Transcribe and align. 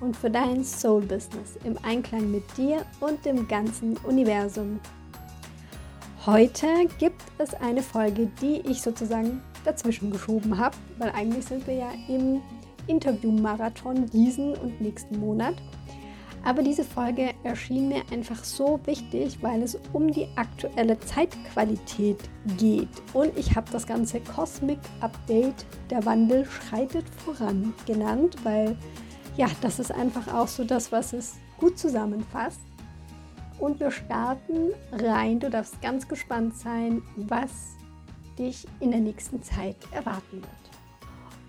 und 0.00 0.16
für 0.16 0.30
dein 0.30 0.64
Soul 0.64 1.02
Business 1.02 1.56
im 1.64 1.76
Einklang 1.82 2.30
mit 2.30 2.44
dir 2.56 2.84
und 3.00 3.24
dem 3.24 3.48
ganzen 3.48 3.96
Universum. 3.98 4.80
Heute 6.26 6.66
gibt 6.98 7.22
es 7.38 7.54
eine 7.54 7.82
Folge, 7.82 8.30
die 8.40 8.60
ich 8.68 8.82
sozusagen 8.82 9.42
dazwischen 9.64 10.10
geschoben 10.10 10.58
habe, 10.58 10.76
weil 10.98 11.10
eigentlich 11.10 11.46
sind 11.46 11.66
wir 11.66 11.74
ja 11.74 11.90
im 12.08 12.40
Interview-Marathon 12.86 14.06
diesen 14.06 14.54
und 14.54 14.80
nächsten 14.80 15.20
Monat. 15.20 15.54
Aber 16.44 16.62
diese 16.62 16.84
Folge 16.84 17.34
erschien 17.42 17.88
mir 17.88 18.02
einfach 18.12 18.42
so 18.44 18.80
wichtig, 18.84 19.38
weil 19.42 19.62
es 19.62 19.78
um 19.92 20.10
die 20.10 20.28
aktuelle 20.36 20.98
Zeitqualität 21.00 22.18
geht. 22.56 22.88
Und 23.12 23.36
ich 23.36 23.54
habe 23.54 23.70
das 23.72 23.86
ganze 23.86 24.20
Cosmic 24.20 24.78
Update, 25.00 25.66
der 25.90 26.04
Wandel 26.06 26.46
schreitet 26.46 27.04
voran 27.24 27.74
genannt, 27.86 28.36
weil 28.44 28.76
ja, 29.38 29.48
das 29.60 29.78
ist 29.78 29.92
einfach 29.92 30.34
auch 30.34 30.48
so 30.48 30.64
das, 30.64 30.90
was 30.90 31.12
es 31.12 31.36
gut 31.58 31.78
zusammenfasst. 31.78 32.60
Und 33.60 33.78
wir 33.78 33.92
starten 33.92 34.72
rein. 34.92 35.38
Du 35.38 35.48
darfst 35.48 35.80
ganz 35.80 36.08
gespannt 36.08 36.56
sein, 36.56 37.02
was 37.16 37.50
dich 38.36 38.66
in 38.80 38.90
der 38.90 39.00
nächsten 39.00 39.42
Zeit 39.42 39.76
erwarten 39.92 40.42
wird. 40.42 40.58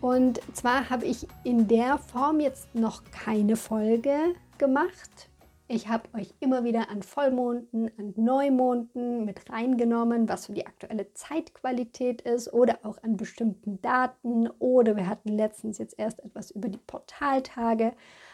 Und 0.01 0.39
zwar 0.53 0.89
habe 0.89 1.05
ich 1.05 1.27
in 1.43 1.67
der 1.67 1.97
Form 1.97 2.39
jetzt 2.39 2.73
noch 2.75 3.03
keine 3.11 3.55
Folge 3.55 4.35
gemacht. 4.59 5.28
Ich 5.71 5.87
habe 5.87 6.09
euch 6.17 6.33
immer 6.39 6.63
wieder 6.63 6.89
an 6.89 7.03
Vollmonden, 7.03 7.91
an 7.99 8.15
Neumonden 8.15 9.23
mit 9.23 9.51
reingenommen, 9.51 10.27
was 10.27 10.45
so 10.45 10.53
die 10.53 10.65
aktuelle 10.65 11.13
Zeitqualität 11.13 12.23
ist 12.23 12.51
oder 12.51 12.79
auch 12.81 12.97
an 13.03 13.17
bestimmten 13.17 13.79
Daten. 13.79 14.49
Oder 14.57 14.95
wir 14.95 15.07
hatten 15.07 15.29
letztens 15.29 15.77
jetzt 15.77 15.99
erst 15.99 16.21
etwas 16.25 16.49
über 16.49 16.69
die 16.69 16.79
Portaltage. 16.79 17.93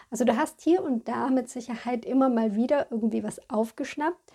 Also 0.10 0.24
du 0.24 0.38
hast 0.38 0.62
hier 0.62 0.82
und 0.82 1.10
da 1.10 1.30
mit 1.30 1.50
Sicherheit 1.50 2.06
immer 2.06 2.30
mal 2.30 2.56
wieder 2.56 2.88
irgendwie 2.90 3.26
was 3.26 3.42
aufgeschnappt. 3.50 4.32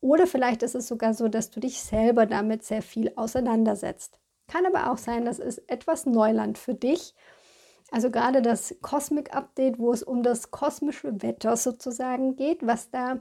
Oder 0.00 0.28
vielleicht 0.28 0.62
ist 0.62 0.76
es 0.76 0.86
sogar 0.86 1.12
so, 1.12 1.26
dass 1.26 1.50
du 1.50 1.58
dich 1.58 1.80
selber 1.80 2.24
damit 2.24 2.62
sehr 2.62 2.82
viel 2.82 3.10
auseinandersetzt. 3.16 4.20
Kann 4.46 4.64
aber 4.64 4.92
auch 4.92 4.98
sein, 4.98 5.24
das 5.24 5.40
ist 5.40 5.58
etwas 5.68 6.06
Neuland 6.06 6.56
für 6.56 6.74
dich 6.74 7.16
also 7.94 8.10
gerade 8.10 8.42
das 8.42 8.74
Cosmic 8.82 9.36
Update, 9.36 9.78
wo 9.78 9.92
es 9.92 10.02
um 10.02 10.24
das 10.24 10.50
kosmische 10.50 11.22
Wetter 11.22 11.56
sozusagen 11.56 12.34
geht, 12.34 12.66
was 12.66 12.90
da 12.90 13.20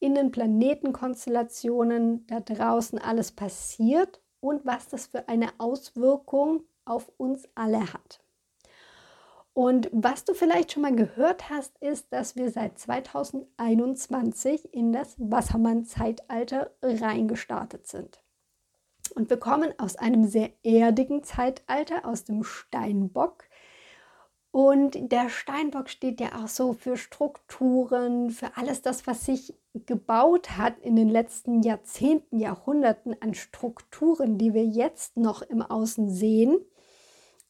in 0.00 0.14
den 0.14 0.30
Planetenkonstellationen 0.30 2.26
da 2.26 2.40
draußen 2.40 2.98
alles 2.98 3.32
passiert 3.32 4.22
und 4.40 4.64
was 4.64 4.88
das 4.88 5.08
für 5.08 5.28
eine 5.28 5.50
Auswirkung 5.58 6.62
auf 6.86 7.12
uns 7.18 7.46
alle 7.54 7.92
hat. 7.92 8.24
Und 9.52 9.90
was 9.92 10.24
du 10.24 10.32
vielleicht 10.32 10.72
schon 10.72 10.84
mal 10.84 10.96
gehört 10.96 11.50
hast, 11.50 11.76
ist, 11.82 12.10
dass 12.10 12.34
wir 12.34 12.50
seit 12.50 12.78
2021 12.78 14.72
in 14.72 14.94
das 14.94 15.16
Wassermann-Zeitalter 15.18 16.70
reingestartet 16.80 17.86
sind. 17.86 18.22
Und 19.14 19.28
wir 19.28 19.36
kommen 19.36 19.74
aus 19.78 19.96
einem 19.96 20.24
sehr 20.24 20.50
erdigen 20.62 21.22
Zeitalter, 21.24 22.06
aus 22.06 22.24
dem 22.24 22.42
Steinbock, 22.42 23.44
und 24.54 25.10
der 25.10 25.30
Steinbock 25.30 25.88
steht 25.88 26.20
ja 26.20 26.40
auch 26.40 26.46
so 26.46 26.74
für 26.74 26.96
Strukturen, 26.96 28.30
für 28.30 28.56
alles 28.56 28.82
das, 28.82 29.04
was 29.04 29.24
sich 29.24 29.58
gebaut 29.72 30.56
hat 30.56 30.78
in 30.78 30.94
den 30.94 31.08
letzten 31.08 31.64
Jahrzehnten, 31.64 32.38
Jahrhunderten 32.38 33.20
an 33.20 33.34
Strukturen, 33.34 34.38
die 34.38 34.54
wir 34.54 34.64
jetzt 34.64 35.16
noch 35.16 35.42
im 35.42 35.60
Außen 35.60 36.08
sehen. 36.08 36.56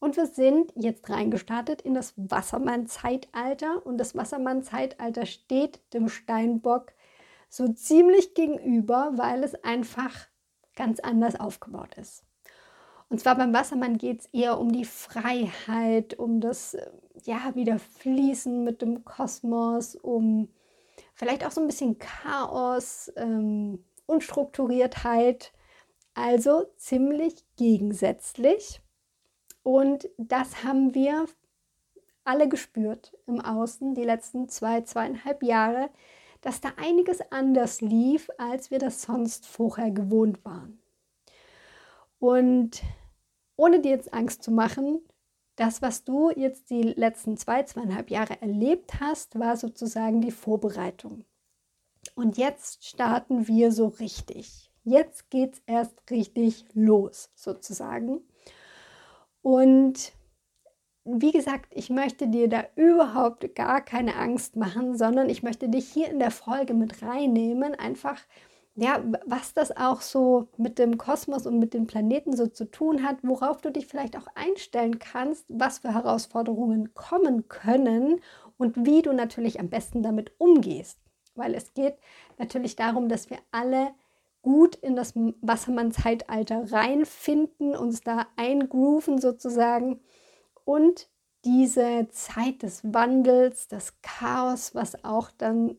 Und 0.00 0.16
wir 0.16 0.24
sind 0.24 0.72
jetzt 0.76 1.10
reingestartet 1.10 1.82
in 1.82 1.92
das 1.92 2.14
Wassermann-Zeitalter. 2.16 3.84
Und 3.84 3.98
das 3.98 4.16
Wassermann-Zeitalter 4.16 5.26
steht 5.26 5.80
dem 5.92 6.08
Steinbock 6.08 6.94
so 7.50 7.68
ziemlich 7.68 8.32
gegenüber, 8.32 9.12
weil 9.16 9.44
es 9.44 9.54
einfach 9.62 10.28
ganz 10.74 11.00
anders 11.00 11.38
aufgebaut 11.38 11.98
ist. 11.98 12.24
Und 13.14 13.20
zwar 13.20 13.36
beim 13.36 13.54
Wassermann 13.54 13.96
geht 13.96 14.22
es 14.22 14.26
eher 14.32 14.58
um 14.58 14.72
die 14.72 14.84
Freiheit, 14.84 16.18
um 16.18 16.40
das 16.40 16.74
äh, 16.74 16.90
ja 17.22 17.54
wieder 17.54 17.78
Fließen 17.78 18.64
mit 18.64 18.82
dem 18.82 19.04
Kosmos, 19.04 19.94
um 19.94 20.48
vielleicht 21.14 21.46
auch 21.46 21.52
so 21.52 21.60
ein 21.60 21.68
bisschen 21.68 21.96
Chaos, 22.00 23.12
ähm, 23.14 23.84
Unstrukturiertheit. 24.06 25.52
Also 26.14 26.64
ziemlich 26.76 27.44
gegensätzlich. 27.54 28.80
Und 29.62 30.08
das 30.18 30.64
haben 30.64 30.92
wir 30.96 31.26
alle 32.24 32.48
gespürt 32.48 33.16
im 33.28 33.40
Außen 33.40 33.94
die 33.94 34.02
letzten 34.02 34.48
zwei, 34.48 34.80
zweieinhalb 34.80 35.44
Jahre, 35.44 35.88
dass 36.40 36.60
da 36.60 36.72
einiges 36.78 37.20
anders 37.30 37.80
lief, 37.80 38.28
als 38.38 38.72
wir 38.72 38.80
das 38.80 39.02
sonst 39.02 39.46
vorher 39.46 39.92
gewohnt 39.92 40.44
waren. 40.44 40.80
Und 42.18 42.82
ohne 43.56 43.80
dir 43.80 43.92
jetzt 43.92 44.12
Angst 44.12 44.42
zu 44.42 44.50
machen, 44.50 45.00
das, 45.56 45.82
was 45.82 46.04
du 46.04 46.30
jetzt 46.30 46.70
die 46.70 46.82
letzten 46.82 47.36
zwei, 47.36 47.62
zweieinhalb 47.62 48.10
Jahre 48.10 48.40
erlebt 48.42 49.00
hast, 49.00 49.38
war 49.38 49.56
sozusagen 49.56 50.20
die 50.20 50.32
Vorbereitung. 50.32 51.24
Und 52.14 52.36
jetzt 52.36 52.84
starten 52.84 53.46
wir 53.48 53.72
so 53.72 53.86
richtig. 53.86 54.70
Jetzt 54.82 55.30
geht 55.30 55.54
es 55.54 55.62
erst 55.66 56.10
richtig 56.10 56.64
los, 56.74 57.30
sozusagen. 57.34 58.20
Und 59.42 60.12
wie 61.04 61.32
gesagt, 61.32 61.72
ich 61.74 61.90
möchte 61.90 62.28
dir 62.28 62.48
da 62.48 62.64
überhaupt 62.76 63.54
gar 63.54 63.82
keine 63.82 64.16
Angst 64.16 64.56
machen, 64.56 64.96
sondern 64.96 65.28
ich 65.28 65.42
möchte 65.42 65.68
dich 65.68 65.86
hier 65.88 66.08
in 66.08 66.18
der 66.18 66.30
Folge 66.30 66.74
mit 66.74 67.02
reinnehmen, 67.02 67.74
einfach 67.74 68.20
ja, 68.76 69.02
was 69.26 69.54
das 69.54 69.76
auch 69.76 70.00
so 70.00 70.48
mit 70.56 70.78
dem 70.78 70.98
Kosmos 70.98 71.46
und 71.46 71.58
mit 71.58 71.74
den 71.74 71.86
Planeten 71.86 72.36
so 72.36 72.48
zu 72.48 72.68
tun 72.68 73.04
hat, 73.04 73.18
worauf 73.22 73.60
du 73.60 73.70
dich 73.70 73.86
vielleicht 73.86 74.16
auch 74.16 74.26
einstellen 74.34 74.98
kannst, 74.98 75.44
was 75.48 75.78
für 75.78 75.94
Herausforderungen 75.94 76.92
kommen 76.94 77.48
können 77.48 78.20
und 78.56 78.84
wie 78.84 79.02
du 79.02 79.12
natürlich 79.12 79.60
am 79.60 79.68
besten 79.68 80.02
damit 80.02 80.32
umgehst. 80.38 80.98
Weil 81.36 81.54
es 81.54 81.72
geht 81.74 81.96
natürlich 82.38 82.74
darum, 82.74 83.08
dass 83.08 83.30
wir 83.30 83.38
alle 83.52 83.92
gut 84.42 84.74
in 84.76 84.96
das 84.96 85.14
Wassermann-Zeitalter 85.14 86.72
reinfinden, 86.72 87.76
uns 87.76 88.02
da 88.02 88.26
eingrooven 88.36 89.20
sozusagen 89.20 90.00
und 90.64 91.08
diese 91.44 92.08
Zeit 92.10 92.62
des 92.62 92.82
Wandels, 92.84 93.68
das 93.68 94.00
Chaos, 94.02 94.74
was 94.74 95.04
auch 95.04 95.30
dann 95.30 95.76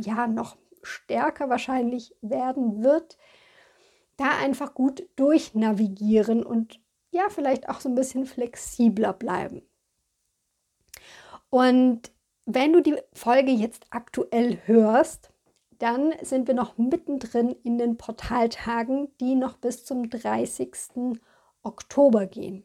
ja 0.00 0.26
noch 0.26 0.56
stärker 0.84 1.48
wahrscheinlich 1.48 2.14
werden 2.22 2.82
wird, 2.82 3.18
da 4.16 4.38
einfach 4.38 4.74
gut 4.74 5.08
durchnavigieren 5.16 6.44
und 6.44 6.80
ja, 7.10 7.28
vielleicht 7.28 7.68
auch 7.68 7.80
so 7.80 7.88
ein 7.88 7.94
bisschen 7.94 8.26
flexibler 8.26 9.12
bleiben. 9.12 9.62
Und 11.50 12.10
wenn 12.46 12.72
du 12.72 12.82
die 12.82 12.96
Folge 13.12 13.52
jetzt 13.52 13.86
aktuell 13.90 14.58
hörst, 14.66 15.30
dann 15.78 16.12
sind 16.22 16.46
wir 16.46 16.54
noch 16.54 16.78
mittendrin 16.78 17.50
in 17.62 17.78
den 17.78 17.96
Portaltagen, 17.96 19.08
die 19.20 19.34
noch 19.34 19.56
bis 19.56 19.84
zum 19.84 20.10
30. 20.10 21.20
Oktober 21.62 22.26
gehen. 22.26 22.64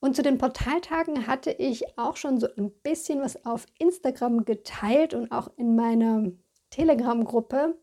Und 0.00 0.16
zu 0.16 0.22
den 0.22 0.36
Portaltagen 0.36 1.26
hatte 1.26 1.52
ich 1.52 1.96
auch 1.96 2.16
schon 2.16 2.40
so 2.40 2.48
ein 2.56 2.72
bisschen 2.82 3.20
was 3.20 3.44
auf 3.46 3.66
Instagram 3.78 4.44
geteilt 4.44 5.14
und 5.14 5.30
auch 5.30 5.48
in 5.56 5.76
meiner 5.76 6.32
Telegram-Gruppe. 6.72 7.76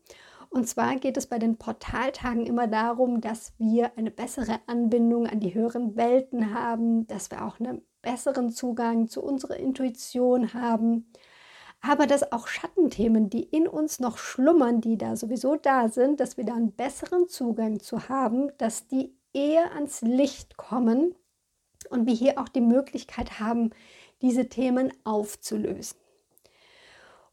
Und 0.50 0.68
zwar 0.68 0.96
geht 0.96 1.16
es 1.16 1.26
bei 1.26 1.38
den 1.38 1.56
Portaltagen 1.56 2.44
immer 2.44 2.66
darum, 2.66 3.20
dass 3.20 3.54
wir 3.58 3.96
eine 3.96 4.10
bessere 4.10 4.58
Anbindung 4.66 5.26
an 5.26 5.40
die 5.40 5.54
höheren 5.54 5.96
Welten 5.96 6.52
haben, 6.52 7.06
dass 7.06 7.30
wir 7.30 7.46
auch 7.46 7.60
einen 7.60 7.82
besseren 8.02 8.50
Zugang 8.50 9.08
zu 9.08 9.22
unserer 9.22 9.56
Intuition 9.56 10.52
haben, 10.52 11.12
aber 11.80 12.06
dass 12.06 12.32
auch 12.32 12.46
Schattenthemen, 12.46 13.30
die 13.30 13.42
in 13.42 13.66
uns 13.66 14.00
noch 14.00 14.18
schlummern, 14.18 14.80
die 14.80 14.98
da 14.98 15.16
sowieso 15.16 15.56
da 15.56 15.88
sind, 15.88 16.20
dass 16.20 16.36
wir 16.36 16.44
da 16.44 16.54
einen 16.54 16.72
besseren 16.72 17.28
Zugang 17.28 17.80
zu 17.80 18.08
haben, 18.08 18.50
dass 18.58 18.86
die 18.86 19.14
eher 19.32 19.72
ans 19.74 20.02
Licht 20.02 20.56
kommen 20.56 21.14
und 21.88 22.06
wir 22.06 22.14
hier 22.14 22.38
auch 22.38 22.48
die 22.48 22.60
Möglichkeit 22.60 23.40
haben, 23.40 23.70
diese 24.20 24.48
Themen 24.48 24.92
aufzulösen. 25.04 25.99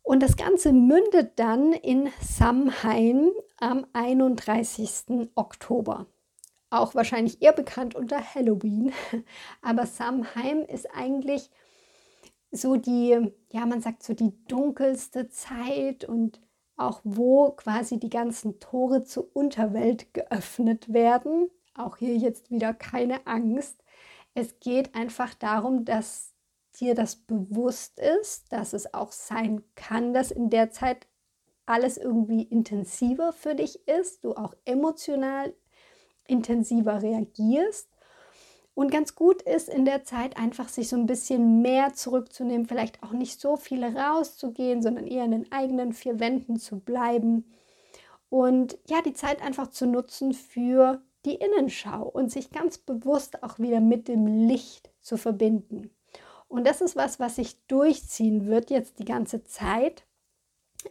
Und 0.08 0.24
das 0.24 0.38
Ganze 0.38 0.72
mündet 0.72 1.38
dann 1.38 1.74
in 1.74 2.08
Samhain 2.22 3.30
am 3.60 3.86
31. 3.92 5.30
Oktober. 5.36 6.06
Auch 6.70 6.96
wahrscheinlich 6.96 7.42
eher 7.42 7.52
bekannt 7.52 7.94
unter 7.94 8.22
Halloween. 8.34 8.94
Aber 9.62 9.86
Samhain 9.86 10.62
ist 10.62 10.88
eigentlich 10.96 11.52
so 12.52 12.78
die, 12.78 13.34
ja, 13.52 13.66
man 13.66 13.82
sagt 13.82 14.02
so 14.02 14.14
die 14.14 14.32
dunkelste 14.48 15.28
Zeit 15.28 16.06
und 16.06 16.40
auch 16.78 17.02
wo 17.04 17.52
quasi 17.52 18.00
die 18.00 18.10
ganzen 18.10 18.62
Tore 18.62 19.04
zur 19.04 19.36
Unterwelt 19.36 20.14
geöffnet 20.14 20.94
werden. 20.94 21.50
Auch 21.76 21.98
hier 21.98 22.16
jetzt 22.16 22.50
wieder 22.50 22.74
keine 22.74 23.28
Angst. 23.28 23.84
Es 24.34 24.62
geht 24.62 24.96
einfach 24.96 25.34
darum, 25.34 25.84
dass 25.84 26.32
dir 26.80 26.96
das 26.96 27.16
bewusst 27.16 28.00
ist, 28.00 28.52
dass 28.52 28.74
es 28.74 28.94
auch 28.94 29.12
sein 29.12 29.64
kann, 29.76 30.14
dass 30.14 30.32
in 30.32 30.50
der 30.50 30.72
Zeit 30.72 31.08
alles 31.66 31.98
irgendwie 31.98 32.44
intensiver 32.44 33.34
für 33.34 33.56
dich 33.56 33.88
ist, 33.88 34.24
du 34.24 34.36
auch 34.36 34.54
emotional 34.66 35.54
intensiver 36.28 37.02
reagierst. 37.02 37.90
Und 38.74 38.92
ganz 38.92 39.16
gut 39.16 39.42
ist 39.42 39.70
in 39.70 39.86
der 39.86 40.04
Zeit 40.04 40.38
einfach 40.38 40.70
sich 40.70 40.88
so 40.88 40.96
ein 40.96 41.08
bisschen 41.08 41.62
mehr 41.62 41.94
zurückzunehmen, 41.94 42.68
vielleicht 42.68 43.02
auch 43.02 43.12
nicht 43.12 43.42
so 43.42 43.58
viel 43.58 43.84
rauszugehen, 43.84 44.84
sondern 44.84 45.08
eher 45.08 45.26
in 45.26 45.32
den 45.32 45.52
eigenen 45.52 45.94
vier 45.94 46.20
Wänden 46.20 46.58
zu 46.58 46.80
bleiben. 46.80 47.52
Und 48.30 48.78
ja, 48.88 49.02
die 49.02 49.14
Zeit 49.14 49.42
einfach 49.42 49.68
zu 49.68 49.88
nutzen 49.88 50.34
für 50.34 51.02
die 51.26 51.36
Innenschau 51.36 52.08
und 52.08 52.32
sich 52.32 52.52
ganz 52.52 52.78
bewusst 52.78 53.44
auch 53.44 53.58
wieder 53.58 53.80
mit 53.80 54.08
dem 54.08 54.28
Licht 54.28 54.92
zu 55.02 55.18
verbinden. 55.18 55.90
Und 56.48 56.66
das 56.66 56.82
ist 56.82 56.96
was, 56.96 57.20
was 57.20 57.36
sich 57.36 57.58
durchziehen 57.68 58.48
wird 58.48 58.70
jetzt 58.70 59.00
die 59.00 59.06
ganze 59.06 59.44
Zeit, 59.44 60.06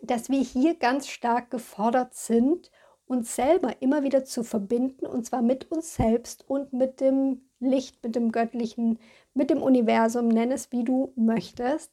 dass 0.02 0.28
wir 0.28 0.40
hier 0.40 0.74
ganz 0.74 1.08
stark 1.08 1.50
gefordert 1.50 2.14
sind, 2.14 2.70
uns 3.06 3.36
selber 3.36 3.80
immer 3.80 4.02
wieder 4.02 4.24
zu 4.24 4.42
verbinden 4.42 5.06
und 5.06 5.24
zwar 5.24 5.42
mit 5.42 5.70
uns 5.70 5.94
selbst 5.94 6.48
und 6.48 6.72
mit 6.72 7.00
dem 7.00 7.42
Licht, 7.60 8.02
mit 8.02 8.16
dem 8.16 8.32
Göttlichen, 8.32 8.98
mit 9.32 9.50
dem 9.50 9.62
Universum, 9.62 10.28
nenn 10.28 10.50
es 10.50 10.72
wie 10.72 10.84
du 10.84 11.12
möchtest. 11.16 11.92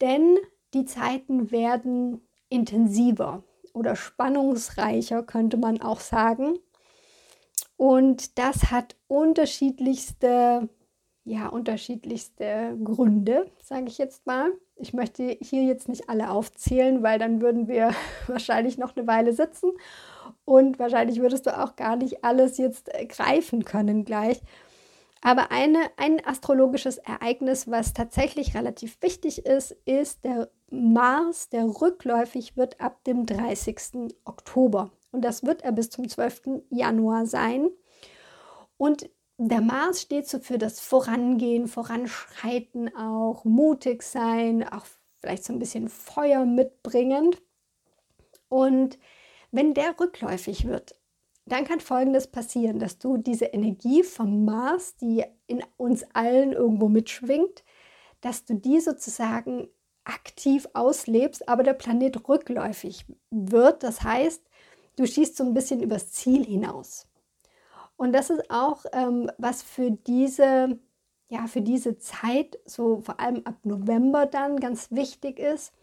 Denn 0.00 0.36
die 0.74 0.84
Zeiten 0.84 1.50
werden 1.50 2.20
intensiver 2.48 3.44
oder 3.72 3.96
spannungsreicher, 3.96 5.22
könnte 5.22 5.56
man 5.56 5.80
auch 5.80 6.00
sagen. 6.00 6.58
Und 7.76 8.38
das 8.38 8.70
hat 8.70 8.96
unterschiedlichste 9.06 10.68
ja, 11.30 11.46
unterschiedlichste 11.46 12.76
Gründe, 12.82 13.46
sage 13.62 13.86
ich 13.86 13.98
jetzt 13.98 14.26
mal. 14.26 14.50
Ich 14.74 14.92
möchte 14.92 15.36
hier 15.40 15.62
jetzt 15.62 15.88
nicht 15.88 16.08
alle 16.08 16.30
aufzählen, 16.30 17.04
weil 17.04 17.20
dann 17.20 17.40
würden 17.40 17.68
wir 17.68 17.90
wahrscheinlich 18.26 18.78
noch 18.78 18.96
eine 18.96 19.06
Weile 19.06 19.32
sitzen 19.32 19.70
und 20.44 20.80
wahrscheinlich 20.80 21.20
würdest 21.20 21.46
du 21.46 21.56
auch 21.56 21.76
gar 21.76 21.94
nicht 21.94 22.24
alles 22.24 22.58
jetzt 22.58 22.92
äh, 22.92 23.06
greifen 23.06 23.64
können 23.64 24.04
gleich. 24.04 24.40
Aber 25.22 25.52
eine, 25.52 25.78
ein 25.98 26.24
astrologisches 26.26 26.98
Ereignis, 26.98 27.70
was 27.70 27.92
tatsächlich 27.92 28.56
relativ 28.56 29.00
wichtig 29.00 29.46
ist, 29.46 29.72
ist 29.84 30.24
der 30.24 30.50
Mars, 30.70 31.48
der 31.50 31.64
rückläufig 31.64 32.56
wird 32.56 32.80
ab 32.80 33.04
dem 33.04 33.26
30. 33.26 34.16
Oktober. 34.24 34.90
Und 35.12 35.24
das 35.24 35.44
wird 35.44 35.62
er 35.62 35.72
bis 35.72 35.90
zum 35.90 36.08
12. 36.08 36.62
Januar 36.70 37.26
sein. 37.26 37.68
Und 38.78 39.10
der 39.42 39.62
Mars 39.62 40.02
steht 40.02 40.28
so 40.28 40.38
für 40.38 40.58
das 40.58 40.80
Vorangehen, 40.80 41.66
Voranschreiten 41.66 42.94
auch, 42.94 43.46
mutig 43.46 44.02
sein, 44.02 44.68
auch 44.68 44.84
vielleicht 45.20 45.44
so 45.44 45.54
ein 45.54 45.58
bisschen 45.58 45.88
Feuer 45.88 46.44
mitbringend. 46.44 47.40
Und 48.50 48.98
wenn 49.50 49.72
der 49.72 49.98
rückläufig 49.98 50.66
wird, 50.66 50.94
dann 51.46 51.64
kann 51.64 51.80
Folgendes 51.80 52.26
passieren, 52.26 52.78
dass 52.78 52.98
du 52.98 53.16
diese 53.16 53.46
Energie 53.46 54.02
vom 54.02 54.44
Mars, 54.44 54.96
die 54.96 55.24
in 55.46 55.64
uns 55.78 56.04
allen 56.12 56.52
irgendwo 56.52 56.90
mitschwingt, 56.90 57.64
dass 58.20 58.44
du 58.44 58.54
die 58.54 58.78
sozusagen 58.78 59.68
aktiv 60.04 60.68
auslebst, 60.74 61.48
aber 61.48 61.62
der 61.62 61.72
Planet 61.72 62.28
rückläufig 62.28 63.06
wird. 63.30 63.84
Das 63.84 64.02
heißt, 64.02 64.42
du 64.96 65.06
schießt 65.06 65.34
so 65.34 65.44
ein 65.44 65.54
bisschen 65.54 65.80
übers 65.80 66.12
Ziel 66.12 66.44
hinaus. 66.44 67.09
Und 68.00 68.14
das 68.14 68.30
ist 68.30 68.50
auch 68.50 68.86
ähm, 68.94 69.30
was 69.36 69.62
für 69.62 69.90
diese, 69.90 70.78
ja, 71.28 71.46
für 71.46 71.60
diese 71.60 71.98
Zeit, 71.98 72.58
so 72.64 73.02
vor 73.02 73.20
allem 73.20 73.42
ab 73.44 73.56
November 73.64 74.24
dann 74.24 74.58
ganz 74.58 74.90
wichtig 74.90 75.38
ist. 75.38 75.74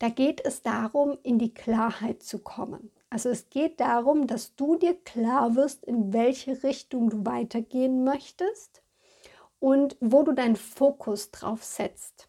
Da 0.00 0.08
geht 0.08 0.44
es 0.44 0.62
darum, 0.62 1.16
in 1.22 1.38
die 1.38 1.54
Klarheit 1.54 2.24
zu 2.24 2.40
kommen. 2.40 2.90
Also 3.10 3.28
es 3.28 3.48
geht 3.48 3.78
darum, 3.78 4.26
dass 4.26 4.56
du 4.56 4.74
dir 4.74 4.96
klar 5.04 5.54
wirst, 5.54 5.84
in 5.84 6.12
welche 6.12 6.64
Richtung 6.64 7.10
du 7.10 7.24
weitergehen 7.24 8.02
möchtest 8.02 8.82
und 9.60 9.96
wo 10.00 10.24
du 10.24 10.32
deinen 10.32 10.56
Fokus 10.56 11.30
drauf 11.30 11.62
setzt. 11.62 12.28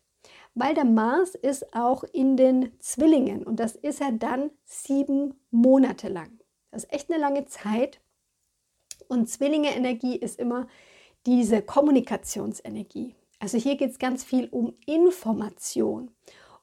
Weil 0.53 0.75
der 0.75 0.85
Mars 0.85 1.33
ist 1.33 1.73
auch 1.73 2.03
in 2.03 2.37
den 2.37 2.71
Zwillingen 2.77 3.41
und 3.47 3.59
das 3.59 3.75
ist 3.75 3.99
er 3.99 4.11
dann 4.11 4.51
sieben 4.63 5.33
Monate 5.49 6.07
lang. 6.07 6.39
Das 6.69 6.83
ist 6.83 6.93
echt 6.93 7.09
eine 7.09 7.19
lange 7.19 7.45
Zeit. 7.45 7.99
Und 9.07 9.29
Zwillinge-Energie 9.29 10.15
ist 10.15 10.39
immer 10.39 10.67
diese 11.25 11.61
Kommunikationsenergie. 11.61 13.15
Also 13.39 13.57
hier 13.57 13.77
geht 13.77 13.91
es 13.91 13.99
ganz 13.99 14.23
viel 14.23 14.47
um 14.49 14.73
Information 14.85 16.11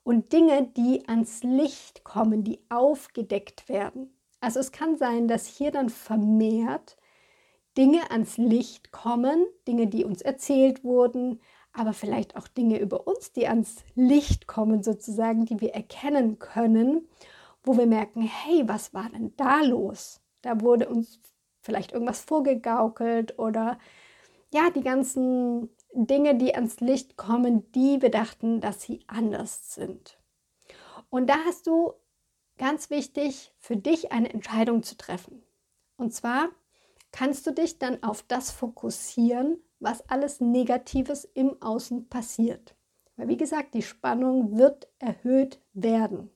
und 0.03 0.33
Dinge, 0.33 0.71
die 0.77 1.09
ans 1.09 1.43
Licht 1.43 2.05
kommen, 2.05 2.45
die 2.45 2.61
aufgedeckt 2.69 3.69
werden. 3.69 4.17
Also 4.41 4.61
es 4.61 4.73
kann 4.73 4.97
sein, 4.97 5.29
dass 5.29 5.47
hier 5.47 5.71
dann 5.71 5.89
vermehrt 5.89 6.97
Dinge 7.77 8.11
ans 8.11 8.37
Licht 8.37 8.93
kommen, 8.93 9.47
Dinge, 9.67 9.87
die 9.87 10.05
uns 10.05 10.23
erzählt 10.23 10.85
wurden, 10.85 11.41
aber 11.73 11.93
vielleicht 11.93 12.37
auch 12.37 12.47
Dinge 12.47 12.79
über 12.79 13.07
uns, 13.07 13.33
die 13.33 13.49
ans 13.49 13.85
Licht 13.95 14.47
kommen, 14.47 14.83
sozusagen, 14.83 15.45
die 15.45 15.61
wir 15.61 15.75
erkennen 15.75 16.39
können, 16.39 17.09
wo 17.65 17.77
wir 17.77 17.87
merken, 17.87 18.23
hey, 18.23 18.63
was 18.67 18.95
war 18.95 19.09
denn 19.11 19.33
da 19.37 19.63
los? 19.63 20.21
Da 20.43 20.61
wurde 20.61 20.89
uns 20.89 21.21
vielleicht 21.65 21.93
irgendwas 21.93 22.21
vorgegaukelt 22.21 23.39
oder 23.39 23.79
ja, 24.53 24.71
die 24.71 24.83
ganzen 24.83 25.71
Dinge, 25.95 26.37
die 26.37 26.55
ans 26.55 26.81
Licht 26.81 27.17
kommen, 27.17 27.73
die 27.73 28.03
wir 28.03 28.11
dachten, 28.11 28.61
dass 28.61 28.83
sie 28.83 29.01
anders 29.07 29.75
sind. 29.75 30.19
Und 31.11 31.29
da 31.29 31.37
hast 31.47 31.67
du 31.67 31.95
ganz 32.59 32.91
wichtig 32.91 33.53
für 33.59 33.77
dich 33.77 34.13
eine 34.13 34.33
Entscheidung 34.33 34.83
zu 34.83 34.97
treffen. 34.97 35.43
Und 35.97 36.13
zwar 36.13 36.49
kannst 37.13 37.47
du 37.47 37.53
dich 37.53 37.79
dann 37.79 38.03
auf 38.03 38.23
das 38.23 38.51
fokussieren, 38.51 39.59
was 39.81 40.09
alles 40.09 40.41
Negatives 40.41 41.25
im 41.25 41.61
Außen 41.63 42.09
passiert. 42.09 42.75
Weil 43.17 43.29
wie 43.29 43.37
gesagt, 43.37 43.75
die 43.75 43.83
Spannung 43.83 44.59
wird 44.59 44.89
erhöht 44.99 45.61
werden. 45.73 46.31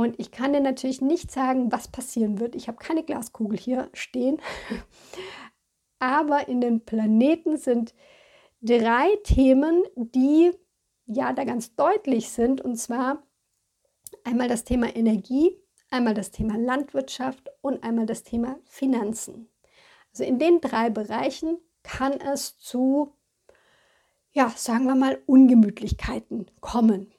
Und 0.00 0.18
ich 0.18 0.30
kann 0.30 0.54
dir 0.54 0.62
natürlich 0.62 1.02
nicht 1.02 1.30
sagen, 1.30 1.70
was 1.72 1.88
passieren 1.88 2.40
wird. 2.40 2.54
Ich 2.54 2.68
habe 2.68 2.78
keine 2.78 3.02
Glaskugel 3.02 3.58
hier 3.58 3.90
stehen. 3.92 4.40
Aber 5.98 6.48
in 6.48 6.62
den 6.62 6.86
Planeten 6.86 7.58
sind 7.58 7.94
drei 8.62 9.14
Themen, 9.24 9.82
die 9.96 10.52
ja 11.04 11.34
da 11.34 11.44
ganz 11.44 11.74
deutlich 11.74 12.30
sind. 12.30 12.62
Und 12.62 12.76
zwar 12.76 13.22
einmal 14.24 14.48
das 14.48 14.64
Thema 14.64 14.96
Energie, 14.96 15.54
einmal 15.90 16.14
das 16.14 16.30
Thema 16.30 16.56
Landwirtschaft 16.56 17.50
und 17.60 17.84
einmal 17.84 18.06
das 18.06 18.22
Thema 18.22 18.58
Finanzen. 18.64 19.50
Also 20.12 20.24
in 20.24 20.38
den 20.38 20.62
drei 20.62 20.88
Bereichen 20.88 21.58
kann 21.82 22.14
es 22.14 22.58
zu, 22.58 23.12
ja, 24.32 24.48
sagen 24.56 24.86
wir 24.86 24.94
mal, 24.94 25.22
Ungemütlichkeiten 25.26 26.50
kommen. 26.62 27.12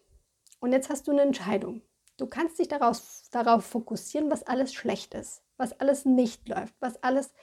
Und 0.59 0.71
jetzt 0.71 0.89
hast 0.89 1.07
du 1.07 1.11
eine 1.11 1.21
Entscheidung. 1.21 1.83
Du 2.21 2.27
kannst 2.27 2.59
dich 2.59 2.67
daraus, 2.67 3.31
darauf 3.31 3.65
fokussieren, 3.65 4.29
was 4.29 4.43
alles 4.43 4.75
schlecht 4.75 5.15
ist, 5.15 5.41
was 5.57 5.79
alles 5.79 6.05
nicht 6.05 6.47
läuft, 6.47 6.75
was 6.79 7.01
alles 7.01 7.33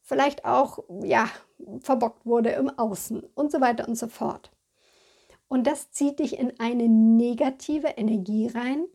vielleicht 0.00 0.44
auch 0.44 0.80
ja, 1.04 1.30
verbockt 1.78 2.26
wurde 2.26 2.50
im 2.50 2.68
Außen 2.68 3.22
und 3.36 3.52
so 3.52 3.60
weiter 3.60 3.86
und 3.86 3.94
so 3.94 4.08
fort. 4.08 4.50
Und 5.46 5.68
das 5.68 5.92
zieht 5.92 6.18
dich 6.18 6.36
in 6.36 6.58
eine 6.58 6.88
negative 6.88 7.90
Energie 7.90 8.48
rein. 8.48 8.86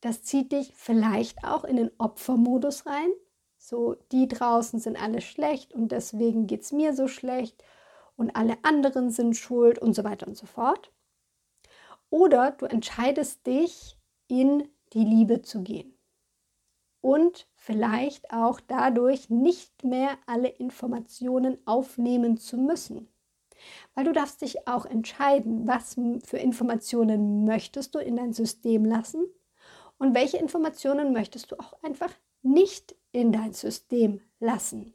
Das 0.00 0.24
zieht 0.24 0.50
dich 0.50 0.72
vielleicht 0.74 1.44
auch 1.44 1.62
in 1.62 1.76
den 1.76 1.92
Opfermodus 1.98 2.84
rein. 2.84 3.10
So, 3.58 3.94
die 4.10 4.26
draußen 4.26 4.80
sind 4.80 5.00
alle 5.00 5.20
schlecht 5.20 5.72
und 5.72 5.92
deswegen 5.92 6.48
geht 6.48 6.62
es 6.62 6.72
mir 6.72 6.94
so 6.94 7.06
schlecht 7.06 7.62
und 8.16 8.34
alle 8.34 8.56
anderen 8.64 9.10
sind 9.10 9.36
schuld 9.36 9.78
und 9.78 9.94
so 9.94 10.02
weiter 10.02 10.26
und 10.26 10.36
so 10.36 10.46
fort. 10.46 10.90
Oder 12.10 12.50
du 12.50 12.66
entscheidest 12.66 13.46
dich, 13.46 13.97
in 14.28 14.68
die 14.92 15.04
Liebe 15.04 15.42
zu 15.42 15.62
gehen. 15.62 15.94
Und 17.00 17.46
vielleicht 17.54 18.32
auch 18.32 18.60
dadurch 18.60 19.30
nicht 19.30 19.84
mehr 19.84 20.18
alle 20.26 20.48
Informationen 20.48 21.58
aufnehmen 21.64 22.36
zu 22.36 22.56
müssen. 22.56 23.08
Weil 23.94 24.04
du 24.04 24.12
darfst 24.12 24.42
dich 24.42 24.68
auch 24.68 24.86
entscheiden, 24.86 25.66
was 25.66 25.96
für 26.24 26.38
Informationen 26.38 27.44
möchtest 27.44 27.94
du 27.94 27.98
in 27.98 28.16
dein 28.16 28.32
System 28.32 28.84
lassen 28.84 29.26
und 29.98 30.14
welche 30.14 30.38
Informationen 30.38 31.12
möchtest 31.12 31.50
du 31.50 31.58
auch 31.58 31.82
einfach 31.82 32.12
nicht 32.42 32.94
in 33.12 33.32
dein 33.32 33.52
System 33.52 34.20
lassen. 34.38 34.94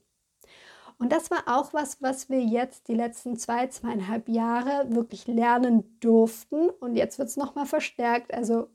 Und 0.98 1.12
das 1.12 1.32
war 1.32 1.44
auch 1.48 1.74
was, 1.74 2.02
was 2.02 2.30
wir 2.30 2.42
jetzt 2.42 2.88
die 2.88 2.94
letzten 2.94 3.36
zwei, 3.36 3.68
zweieinhalb 3.68 4.30
Jahre 4.30 4.86
wirklich 4.96 5.28
lernen 5.28 5.98
durften. 6.00 6.70
Und 6.70 6.96
jetzt 6.96 7.20
wird 7.20 7.28
es 7.28 7.36
nochmal 7.36 7.66
verstärkt. 7.66 8.34
Also 8.34 8.70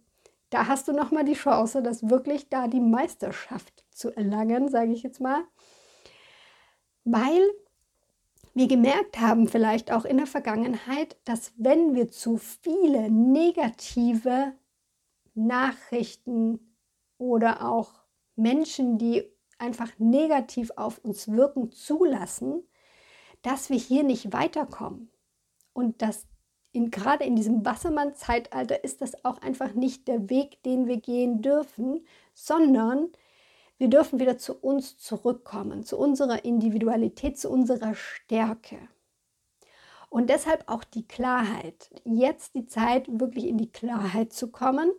da 0.50 0.67
hast 0.67 0.88
du 0.88 0.93
nochmal 0.93 1.25
die 1.25 1.35
Chance, 1.35 1.83
das 1.83 2.09
wirklich 2.09 2.49
da 2.49 2.69
die 2.69 2.81
Meisterschaft 2.81 3.85
zu 3.90 4.11
erlangen, 4.17 4.69
sage 4.69 4.93
ich 4.93 5.02
jetzt 5.02 5.21
mal. 5.21 5.45
Weil 7.05 7.43
wir 8.55 8.67
gemerkt 8.67 9.21
haben, 9.21 9.49
vielleicht 9.49 9.93
auch 9.93 10.05
in 10.05 10.17
der 10.17 10.26
Vergangenheit, 10.26 11.17
dass 11.25 11.52
wenn 11.57 11.95
wir 11.95 12.11
zu 12.11 12.38
viele 12.38 13.11
negative 13.11 14.52
Nachrichten 15.35 16.75
oder 17.19 17.69
auch 17.69 17.93
Menschen, 18.37 18.99
die 18.99 19.25
einfach 19.59 19.90
negativ 19.99 20.71
auf 20.76 20.99
uns 20.99 21.28
wirken, 21.28 21.73
zulassen, 21.73 22.62
dass 23.43 23.71
wir 23.71 23.78
hier 23.78 24.02
nicht 24.02 24.33
weiterkommen. 24.33 25.11
Und 25.73 26.02
dass 26.02 26.26
in, 26.73 26.91
gerade 26.91 27.25
in 27.25 27.37
diesem 27.37 27.65
Wassermann-Zeitalter 27.65 28.85
ist 28.85 29.01
das 29.01 29.25
auch 29.25 29.41
einfach 29.43 29.75
nicht 29.75 30.09
der 30.09 30.29
Weg, 30.31 30.63
den 30.63 30.87
wir 30.87 30.99
gehen 30.99 31.43
dürfen, 31.43 32.07
sondern 32.35 33.09
wir 33.79 33.89
dürfen 33.89 34.19
wieder 34.19 34.39
zu 34.39 34.55
uns 34.55 34.99
zurückkommen, 34.99 35.85
zu 35.85 35.99
unserer 35.99 36.45
Individualität, 36.45 37.39
zu 37.39 37.51
unserer 37.51 37.95
Stärke. 37.95 38.79
Und 40.11 40.31
deshalb 40.31 40.65
auch 40.69 40.85
die 40.85 41.07
Klarheit. 41.07 41.91
Jetzt 42.05 42.55
die 42.55 42.67
Zeit, 42.67 43.07
wirklich 43.09 43.45
in 43.45 43.59
die 43.59 43.71
Klarheit 43.71 44.33
zu 44.33 44.51
kommen 44.51 44.91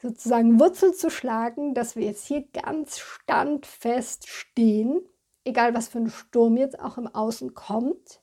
sozusagen 0.00 0.58
Wurzel 0.58 0.94
zu 0.94 1.10
schlagen, 1.10 1.74
dass 1.74 1.94
wir 1.94 2.04
jetzt 2.04 2.26
hier 2.26 2.44
ganz 2.52 2.98
standfest 2.98 4.28
stehen, 4.28 5.00
egal 5.44 5.74
was 5.74 5.88
für 5.88 5.98
ein 5.98 6.10
Sturm 6.10 6.56
jetzt 6.56 6.78
auch 6.80 6.96
im 6.98 7.06
Außen 7.06 7.54
kommt. 7.54 8.22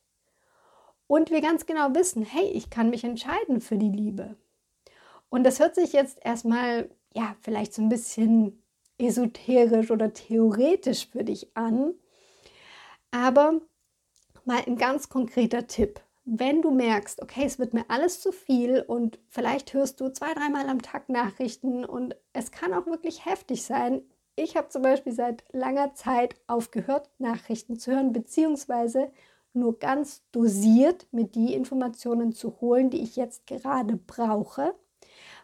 Und 1.08 1.32
wir 1.32 1.42
ganz 1.42 1.66
genau 1.66 1.96
wissen, 1.96 2.24
hey, 2.24 2.46
ich 2.46 2.70
kann 2.70 2.90
mich 2.90 3.04
entscheiden 3.04 3.62
für 3.62 3.78
die 3.78 3.90
Liebe. 3.90 4.36
Und 5.30 5.44
das 5.44 5.60
hört 5.60 5.76
sich 5.76 5.94
jetzt 5.94 6.20
erstmal, 6.24 6.90
ja, 7.14 7.36
vielleicht 7.42 7.74
so 7.74 7.82
ein 7.82 7.90
bisschen 7.90 8.62
esoterisch 8.98 9.92
oder 9.92 10.14
theoretisch 10.14 11.08
für 11.08 11.24
dich 11.24 11.56
an. 11.56 11.94
Aber 13.12 13.62
mal 14.46 14.62
ein 14.66 14.78
ganz 14.78 15.10
konkreter 15.10 15.68
Tipp 15.68 16.02
wenn 16.30 16.62
du 16.62 16.72
merkst, 16.72 17.22
okay, 17.22 17.46
es 17.46 17.58
wird 17.58 17.74
mir 17.74 17.86
alles 17.88 18.20
zu 18.20 18.34
viel 18.34 18.82
und 18.86 19.18
vielleicht 19.30 19.74
hörst 19.74 20.02
du 20.02 20.12
zwei, 20.12 20.34
dreimal 20.34 20.68
am 20.68 20.82
Tag 20.82 21.08
Nachrichten 21.08 21.86
und 21.86 22.18
es 22.34 22.52
kann 22.52 22.74
auch 22.74 22.86
wirklich 22.86 23.26
heftig 23.26 23.64
sein. 23.64 24.02
Ich 24.36 24.58
habe 24.58 24.68
zum 24.68 24.82
Beispiel 24.82 25.14
seit 25.14 25.46
langer 25.54 25.94
Zeit 25.94 26.36
aufgehört, 26.46 27.10
Nachrichten 27.18 27.80
zu 27.80 27.94
hören, 27.94 28.12
beziehungsweise 28.12 29.10
nur 29.60 29.80
ganz 29.80 30.24
dosiert 30.32 31.08
mit 31.12 31.36
die 31.36 31.54
Informationen 31.54 32.32
zu 32.34 32.62
holen, 32.62 32.90
die 32.90 33.02
ich 33.02 33.16
jetzt 33.16 33.48
gerade 33.48 33.98
brauche, 33.98 34.76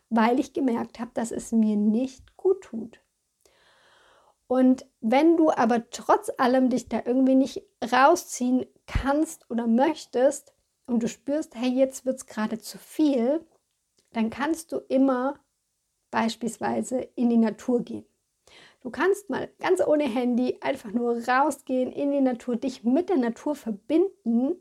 weil 0.10 0.40
ich 0.40 0.54
gemerkt 0.54 1.00
habe, 1.00 1.12
dass 1.14 1.32
es 1.32 1.52
mir 1.52 1.76
nicht 1.76 2.38
gut 2.38 2.62
tut. 2.62 3.00
Und 4.48 4.86
wenn 5.02 5.38
du 5.38 5.52
aber 5.52 5.90
trotz 5.90 6.32
allem 6.38 6.70
dich 6.70 6.88
da 6.88 7.02
irgendwie 7.06 7.36
nicht 7.36 7.64
rausziehen 7.92 8.66
kannst 8.86 9.50
oder 9.50 9.68
möchtest, 9.68 10.54
und 10.86 11.02
du 11.02 11.08
spürst, 11.08 11.56
hey, 11.56 11.70
jetzt 11.70 12.06
wird 12.06 12.18
es 12.18 12.26
gerade 12.26 12.60
zu 12.60 12.78
viel, 12.78 13.46
dann 14.12 14.30
kannst 14.30 14.72
du 14.72 14.78
immer 14.78 15.40
beispielsweise 16.12 17.00
in 17.16 17.30
die 17.30 17.38
Natur 17.38 17.82
gehen. 17.82 18.06
Du 18.84 18.90
kannst 18.90 19.30
mal 19.30 19.50
ganz 19.60 19.82
ohne 19.86 20.04
Handy 20.04 20.58
einfach 20.62 20.92
nur 20.92 21.26
rausgehen 21.26 21.92
in 21.92 22.12
die 22.12 22.22
Natur, 22.22 22.58
dich 22.58 22.84
mit 22.84 23.10
der 23.10 23.18
Natur 23.18 23.56
verbinden 23.56 24.56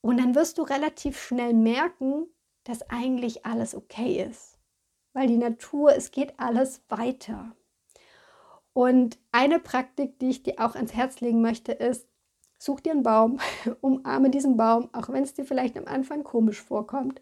und 0.00 0.18
dann 0.18 0.34
wirst 0.34 0.58
du 0.58 0.62
relativ 0.62 1.20
schnell 1.20 1.52
merken, 1.52 2.26
dass 2.64 2.88
eigentlich 2.88 3.44
alles 3.44 3.74
okay 3.74 4.22
ist. 4.22 4.58
Weil 5.12 5.26
die 5.26 5.38
Natur, 5.38 5.94
es 5.94 6.12
geht 6.12 6.38
alles 6.38 6.82
weiter. 6.88 7.56
Und 8.72 9.18
eine 9.32 9.58
Praktik, 9.58 10.18
die 10.18 10.30
ich 10.30 10.42
dir 10.42 10.54
auch 10.58 10.74
ans 10.74 10.94
Herz 10.94 11.20
legen 11.20 11.40
möchte, 11.40 11.72
ist, 11.72 12.06
Such 12.58 12.80
dir 12.80 12.92
einen 12.92 13.02
Baum, 13.02 13.38
umarme 13.80 14.30
diesen 14.30 14.56
Baum, 14.56 14.88
auch 14.92 15.08
wenn 15.10 15.22
es 15.22 15.34
dir 15.34 15.44
vielleicht 15.44 15.76
am 15.76 15.86
Anfang 15.86 16.24
komisch 16.24 16.60
vorkommt. 16.60 17.20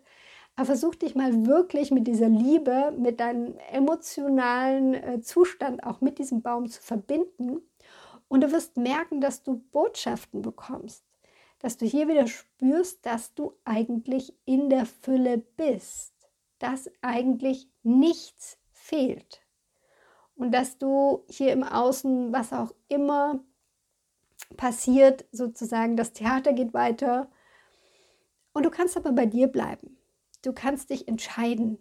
Versuch 0.63 0.95
dich 0.95 1.15
mal 1.15 1.47
wirklich 1.47 1.91
mit 1.91 2.07
dieser 2.07 2.29
Liebe, 2.29 2.93
mit 2.97 3.19
deinem 3.19 3.59
emotionalen 3.71 4.95
äh, 4.95 5.21
Zustand 5.21 5.83
auch 5.83 6.01
mit 6.01 6.19
diesem 6.19 6.43
Baum 6.43 6.69
zu 6.69 6.81
verbinden. 6.81 7.61
Und 8.29 8.43
du 8.43 8.53
wirst 8.53 8.77
merken, 8.77 9.21
dass 9.21 9.43
du 9.43 9.57
Botschaften 9.73 10.43
bekommst. 10.43 11.05
Dass 11.59 11.77
du 11.77 11.87
hier 11.87 12.09
wieder 12.09 12.27
spürst, 12.27 13.05
dass 13.05 13.35
du 13.35 13.55
eigentlich 13.65 14.33
in 14.45 14.71
der 14.71 14.87
Fülle 14.87 15.39
bist. 15.39 16.15
Dass 16.59 16.91
eigentlich 17.03 17.69
nichts 17.83 18.59
fehlt. 18.71 19.43
Und 20.37 20.53
dass 20.53 20.79
du 20.79 21.25
hier 21.29 21.53
im 21.53 21.65
Außen, 21.65 22.33
was 22.33 22.53
auch 22.53 22.73
immer 22.89 23.41
passiert 24.57 25.25
sozusagen, 25.33 25.97
das 25.97 26.13
Theater 26.13 26.53
geht 26.53 26.75
weiter 26.75 27.31
und 28.53 28.65
du 28.65 28.71
kannst 28.71 28.97
aber 28.97 29.13
bei 29.13 29.27
dir 29.27 29.49
bleiben. 29.49 29.97
Du 30.45 30.53
kannst 30.53 30.91
dich 30.91 31.09
entscheiden. 31.09 31.79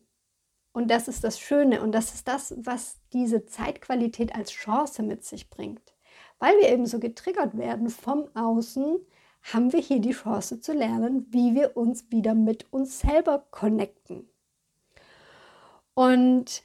Und 0.72 0.90
das 0.90 1.08
ist 1.08 1.24
das 1.24 1.40
Schöne 1.40 1.82
und 1.82 1.92
das 1.92 2.16
ist 2.16 2.28
das, 2.28 2.56
was 2.58 3.00
diese 3.12 3.46
Zeitqualität 3.46 4.34
als 4.34 4.52
Chance 4.52 5.04
mit 5.04 5.24
sich 5.24 5.50
bringt. 5.50 5.94
Weil 6.40 6.58
wir 6.58 6.70
eben 6.70 6.88
so 6.88 7.00
getriggert 7.00 7.58
werden 7.58 7.90
vom 7.90 8.28
Außen, 8.34 8.98
haben 9.44 9.74
wir 9.74 9.80
hier 9.80 10.00
die 10.00 10.14
Chance 10.14 10.62
zu 10.62 10.74
lernen, 10.74 11.28
wie 11.30 11.54
wir 11.54 11.78
uns 11.78 12.10
wieder 12.10 12.34
mit 12.34 12.72
uns 12.72 13.00
selber 13.00 13.46
connecten. 13.52 14.28
Und 15.94 16.64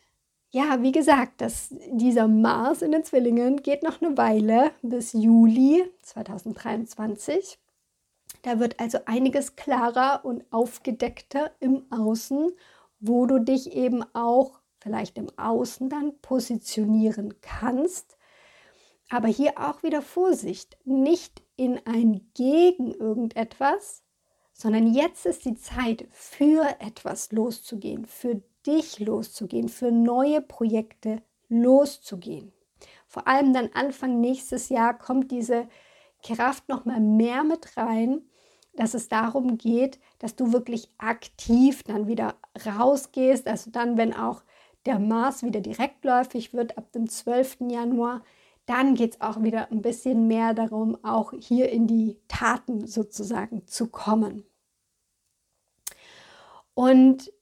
ja, 0.50 0.80
wie 0.82 0.92
gesagt, 0.92 1.42
dass 1.42 1.74
dieser 1.90 2.28
Mars 2.28 2.80
in 2.80 2.92
den 2.92 3.04
Zwillingen 3.04 3.62
geht 3.62 3.82
noch 3.82 4.00
eine 4.00 4.16
Weile 4.16 4.70
bis 4.80 5.12
Juli 5.12 5.84
2023. 6.02 7.58
Da 8.42 8.60
wird 8.60 8.80
also 8.80 8.98
einiges 9.06 9.56
klarer 9.56 10.24
und 10.24 10.44
aufgedeckter 10.52 11.50
im 11.60 11.86
Außen, 11.90 12.52
wo 13.00 13.26
du 13.26 13.38
dich 13.38 13.72
eben 13.72 14.04
auch 14.14 14.60
vielleicht 14.78 15.18
im 15.18 15.28
Außen 15.36 15.88
dann 15.88 16.18
positionieren 16.20 17.40
kannst. 17.40 18.16
Aber 19.10 19.28
hier 19.28 19.58
auch 19.58 19.82
wieder 19.82 20.02
Vorsicht, 20.02 20.76
nicht 20.84 21.42
in 21.56 21.80
ein 21.86 22.30
Gegen 22.34 22.92
irgendetwas, 22.92 24.02
sondern 24.52 24.92
jetzt 24.92 25.24
ist 25.24 25.44
die 25.44 25.54
Zeit, 25.54 26.06
für 26.10 26.66
etwas 26.80 27.32
loszugehen, 27.32 28.06
für 28.06 28.42
dich 28.66 28.98
loszugehen, 28.98 29.68
für 29.68 29.90
neue 29.90 30.40
Projekte 30.42 31.22
loszugehen. 31.48 32.52
Vor 33.06 33.26
allem 33.26 33.52
dann 33.54 33.70
Anfang 33.72 34.20
nächstes 34.20 34.68
Jahr 34.68 34.96
kommt 34.96 35.30
diese 35.30 35.68
Kraft 36.22 36.68
noch 36.68 36.84
mal 36.84 37.00
mehr 37.00 37.44
mit 37.44 37.76
rein, 37.76 38.22
dass 38.74 38.94
es 38.94 39.08
darum 39.08 39.58
geht, 39.58 39.98
dass 40.18 40.36
du 40.36 40.52
wirklich 40.52 40.92
aktiv 40.98 41.82
dann 41.82 42.06
wieder 42.06 42.36
rausgehst, 42.64 43.46
also 43.46 43.70
dann, 43.70 43.96
wenn 43.96 44.14
auch 44.14 44.42
der 44.86 44.98
Mars 44.98 45.42
wieder 45.42 45.60
direktläufig 45.60 46.54
wird 46.54 46.78
ab 46.78 46.92
dem 46.92 47.08
12. 47.08 47.58
Januar, 47.70 48.22
dann 48.66 48.94
geht 48.94 49.14
es 49.14 49.20
auch 49.20 49.42
wieder 49.42 49.70
ein 49.72 49.82
bisschen 49.82 50.28
mehr 50.28 50.54
darum, 50.54 51.02
auch 51.02 51.32
hier 51.38 51.70
in 51.70 51.86
die 51.86 52.20
Taten 52.28 52.86
sozusagen 52.86 53.66
zu 53.66 53.88
kommen. 53.88 54.44
Und 56.74 57.32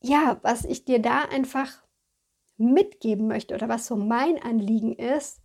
ja, 0.00 0.38
was 0.42 0.64
ich 0.64 0.84
dir 0.84 1.00
da 1.00 1.22
einfach 1.22 1.82
mitgeben 2.56 3.26
möchte 3.26 3.54
oder 3.54 3.68
was 3.68 3.86
so 3.86 3.96
mein 3.96 4.40
Anliegen 4.40 4.92
ist, 4.94 5.42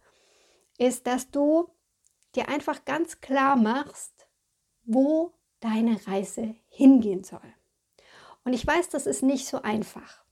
ist, 0.78 1.08
dass 1.08 1.32
du 1.32 1.70
dir 2.40 2.50
einfach 2.50 2.86
ganz 2.86 3.22
klar 3.22 3.56
machst, 3.56 4.28
wo 4.84 5.34
deine 5.60 6.00
Reise 6.08 6.56
hingehen 6.68 7.24
soll. 7.24 7.54
Und 8.44 8.54
ich 8.54 8.66
weiß, 8.66 8.90
das 8.90 9.06
ist 9.06 9.24
nicht 9.24 9.46
so 9.46 9.62
einfach. 9.62 10.24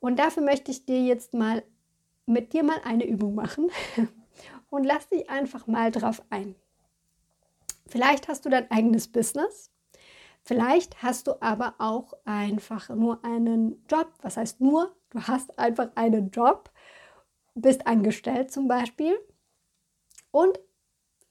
Und 0.00 0.18
dafür 0.18 0.42
möchte 0.42 0.70
ich 0.70 0.86
dir 0.86 1.02
jetzt 1.02 1.34
mal 1.34 1.62
mit 2.26 2.52
dir 2.52 2.62
mal 2.62 2.80
eine 2.84 3.06
Übung 3.06 3.34
machen 3.34 3.70
und 4.70 4.84
lass 4.84 5.08
dich 5.08 5.28
einfach 5.28 5.66
mal 5.66 5.90
drauf 5.90 6.22
ein. 6.30 6.54
Vielleicht 7.86 8.28
hast 8.28 8.44
du 8.44 8.48
dein 8.48 8.70
eigenes 8.70 9.08
Business 9.08 9.72
Vielleicht 10.44 11.02
hast 11.02 11.28
du 11.28 11.40
aber 11.40 11.74
auch 11.78 12.14
einfach 12.24 12.88
nur 12.88 13.24
einen 13.24 13.84
Job. 13.88 14.12
Was 14.22 14.36
heißt 14.36 14.60
nur? 14.60 14.94
Du 15.10 15.22
hast 15.22 15.56
einfach 15.58 15.90
einen 15.94 16.30
Job, 16.30 16.70
bist 17.54 17.86
angestellt 17.86 18.50
zum 18.50 18.66
Beispiel 18.66 19.16
und 20.30 20.58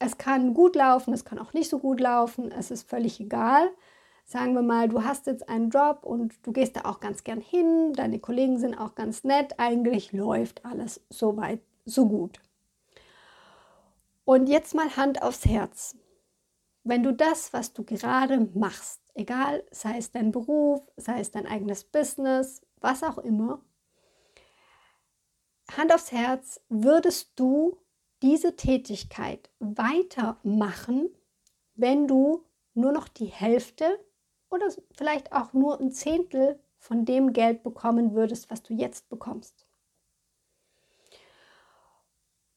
es 0.01 0.17
kann 0.17 0.53
gut 0.53 0.75
laufen, 0.75 1.13
es 1.13 1.25
kann 1.25 1.37
auch 1.37 1.53
nicht 1.53 1.69
so 1.69 1.77
gut 1.77 1.99
laufen, 1.99 2.51
es 2.51 2.71
ist 2.71 2.89
völlig 2.89 3.19
egal. 3.19 3.69
Sagen 4.25 4.53
wir 4.53 4.61
mal, 4.63 4.89
du 4.89 5.03
hast 5.03 5.27
jetzt 5.27 5.47
einen 5.47 5.69
Job 5.69 6.03
und 6.03 6.35
du 6.45 6.51
gehst 6.51 6.75
da 6.75 6.85
auch 6.85 6.99
ganz 6.99 7.23
gern 7.23 7.39
hin, 7.39 7.93
deine 7.93 8.19
Kollegen 8.19 8.57
sind 8.57 8.75
auch 8.75 8.95
ganz 8.95 9.23
nett, 9.23 9.59
eigentlich 9.59 10.11
läuft 10.11 10.65
alles 10.65 11.01
so 11.09 11.37
weit, 11.37 11.61
so 11.85 12.07
gut. 12.07 12.39
Und 14.25 14.47
jetzt 14.47 14.73
mal 14.73 14.95
Hand 14.95 15.21
aufs 15.21 15.45
Herz. 15.45 15.95
Wenn 16.83 17.03
du 17.03 17.13
das, 17.13 17.53
was 17.53 17.73
du 17.73 17.83
gerade 17.83 18.49
machst, 18.55 19.01
egal, 19.13 19.63
sei 19.69 19.97
es 19.97 20.11
dein 20.11 20.31
Beruf, 20.31 20.81
sei 20.97 21.19
es 21.19 21.29
dein 21.29 21.45
eigenes 21.45 21.83
Business, 21.83 22.61
was 22.79 23.03
auch 23.03 23.19
immer, 23.19 23.61
Hand 25.77 25.93
aufs 25.93 26.11
Herz, 26.11 26.59
würdest 26.69 27.33
du 27.35 27.77
diese 28.21 28.55
Tätigkeit 28.55 29.49
weitermachen, 29.59 31.09
wenn 31.75 32.07
du 32.07 32.45
nur 32.73 32.91
noch 32.91 33.07
die 33.07 33.25
Hälfte 33.25 33.99
oder 34.49 34.67
vielleicht 34.91 35.33
auch 35.33 35.53
nur 35.53 35.79
ein 35.79 35.91
Zehntel 35.91 36.59
von 36.77 37.05
dem 37.05 37.33
Geld 37.33 37.63
bekommen 37.63 38.13
würdest, 38.13 38.49
was 38.49 38.63
du 38.63 38.73
jetzt 38.73 39.09
bekommst? 39.09 39.67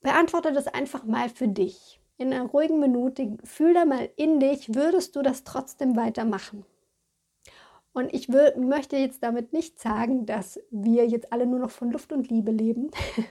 Beantworte 0.00 0.52
das 0.52 0.66
einfach 0.66 1.04
mal 1.04 1.28
für 1.28 1.48
dich. 1.48 2.00
In 2.16 2.32
einer 2.32 2.44
ruhigen 2.44 2.78
Minute, 2.78 3.38
fühl 3.42 3.74
da 3.74 3.84
mal 3.84 4.10
in 4.16 4.38
dich, 4.38 4.74
würdest 4.74 5.16
du 5.16 5.22
das 5.22 5.44
trotzdem 5.44 5.96
weitermachen? 5.96 6.64
Und 7.94 8.12
ich 8.12 8.28
will, 8.28 8.56
möchte 8.56 8.96
jetzt 8.96 9.22
damit 9.22 9.52
nicht 9.52 9.80
sagen, 9.80 10.26
dass 10.26 10.58
wir 10.70 11.06
jetzt 11.06 11.32
alle 11.32 11.46
nur 11.46 11.60
noch 11.60 11.70
von 11.70 11.92
Luft 11.92 12.12
und 12.12 12.28
Liebe 12.28 12.50
leben, 12.50 12.90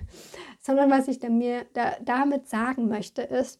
sondern 0.61 0.89
was 0.89 1.09
ich 1.09 1.21
mir 1.21 1.65
da, 1.73 1.97
damit 2.01 2.47
sagen 2.47 2.87
möchte, 2.87 3.23
ist, 3.23 3.59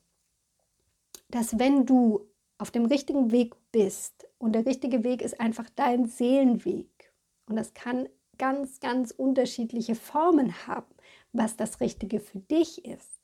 dass 1.28 1.60
wenn 1.60 1.86
du 1.86 2.26
auf 2.58 2.72
dem 2.72 2.86
richtigen 2.86 3.32
Weg 3.32 3.54
bist 3.74 4.30
und 4.38 4.54
der 4.54 4.66
richtige 4.66 5.04
Weg 5.04 5.22
ist 5.22 5.42
einfach 5.42 5.70
dein 5.76 6.06
Seelenweg 6.06 7.14
und 7.48 7.58
das 7.58 7.74
kann 7.74 8.08
ganz, 8.38 8.80
ganz 8.80 9.12
unterschiedliche 9.12 9.96
Formen 9.96 10.66
haben, 10.68 10.96
was 11.34 11.58
das 11.58 11.82
Richtige 11.82 12.22
für 12.22 12.40
dich 12.40 12.86
ist, 12.86 13.20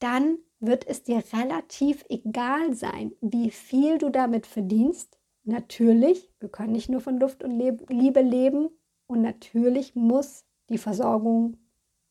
dann 0.00 0.38
wird 0.58 0.88
es 0.88 1.04
dir 1.04 1.22
relativ 1.32 2.04
egal 2.08 2.74
sein, 2.74 3.12
wie 3.20 3.52
viel 3.52 3.98
du 3.98 4.10
damit 4.10 4.48
verdienst 4.48 5.19
Natürlich, 5.50 6.32
wir 6.38 6.48
können 6.48 6.70
nicht 6.70 6.88
nur 6.88 7.00
von 7.00 7.18
Luft 7.18 7.42
und 7.42 7.58
Liebe 7.58 8.20
leben 8.20 8.68
und 9.08 9.20
natürlich 9.20 9.96
muss 9.96 10.44
die 10.68 10.78
Versorgung 10.78 11.56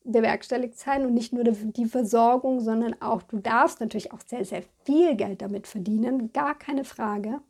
bewerkstelligt 0.04 0.78
sein 0.78 1.06
und 1.06 1.14
nicht 1.14 1.32
nur 1.32 1.44
die 1.44 1.86
Versorgung, 1.86 2.60
sondern 2.60 3.00
auch 3.00 3.22
du 3.22 3.38
darfst 3.38 3.80
natürlich 3.80 4.12
auch 4.12 4.20
sehr, 4.26 4.44
sehr 4.44 4.62
viel 4.84 5.16
Geld 5.16 5.40
damit 5.40 5.66
verdienen, 5.66 6.34
gar 6.34 6.58
keine 6.58 6.84
Frage. 6.84 7.40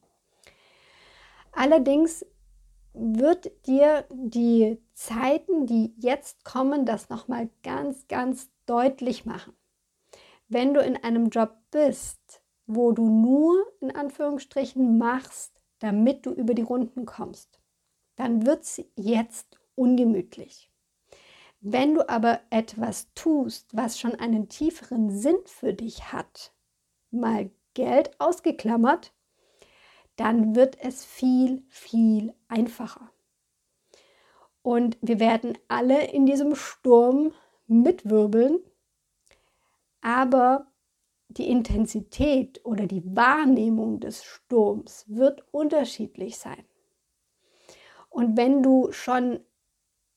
Allerdings 1.51 2.25
wird 2.93 3.51
dir 3.67 4.05
die 4.13 4.81
Zeiten, 4.95 5.67
die 5.67 5.93
jetzt 5.99 6.45
kommen, 6.45 6.87
das 6.87 7.09
nochmal 7.09 7.51
ganz, 7.65 8.07
ganz 8.07 8.49
deutlich 8.67 9.27
machen. 9.27 9.55
Wenn 10.49 10.73
du 10.73 10.81
in 10.81 10.97
einem 10.97 11.31
Job 11.31 11.57
bist, 11.73 12.43
wo 12.67 12.93
du 12.93 13.09
nur 13.09 13.57
in 13.81 13.91
Anführungsstrichen 13.91 14.97
machst, 14.97 15.60
damit 15.81 16.25
du 16.25 16.31
über 16.31 16.55
die 16.55 16.63
Runden 16.63 17.05
kommst, 17.05 17.61
dann 18.17 18.47
wird 18.47 18.63
es 18.63 18.83
jetzt 18.97 19.59
ungemütlich. 19.75 20.71
Wenn 21.61 21.95
du 21.95 22.09
aber 22.09 22.41
etwas 22.51 23.13
tust, 23.15 23.69
was 23.77 23.99
schon 23.99 24.15
einen 24.15 24.49
tieferen 24.49 25.11
Sinn 25.11 25.39
für 25.45 25.75
dich 25.75 26.13
hat, 26.13 26.55
mal 27.11 27.51
Geld 27.75 28.19
ausgeklammert, 28.19 29.13
dann 30.17 30.55
wird 30.55 30.79
es 30.81 31.05
viel, 31.05 31.63
viel 31.69 32.35
einfacher. 32.49 33.11
Und 34.63 34.99
wir 35.01 35.21
werden 35.21 35.57
alle 35.69 36.11
in 36.11 36.27
diesem 36.27 36.55
Sturm 36.55 37.33
mitwirbeln, 37.67 38.61
aber 40.03 40.70
die 41.31 41.49
Intensität 41.49 42.61
oder 42.65 42.87
die 42.87 43.05
Wahrnehmung 43.05 44.01
des 44.01 44.25
Sturms 44.25 45.05
wird 45.07 45.45
unterschiedlich 45.53 46.39
sein. 46.39 46.65
Und 48.09 48.37
wenn 48.37 48.63
du 48.63 48.91
schon 48.91 49.41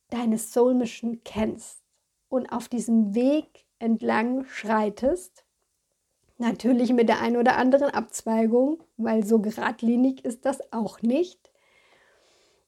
deine 0.10 0.40
Soul 0.40 0.74
Mission 0.74 1.22
kennst 1.24 1.84
und 2.30 2.52
auf 2.52 2.68
diesem 2.68 3.14
Weg 3.14 3.66
entlang 3.78 4.46
schreitest, 4.46 5.46
natürlich 6.40 6.92
mit 6.94 7.10
der 7.10 7.22
einen 7.22 7.38
oder 7.38 7.58
anderen 7.58 7.92
Abzweigung, 7.92 8.84
weil 8.98 9.24
so 9.24 9.40
geradlinig 9.40 10.26
ist 10.26 10.46
das 10.46 10.74
auch 10.74 11.02
nicht, 11.04 11.52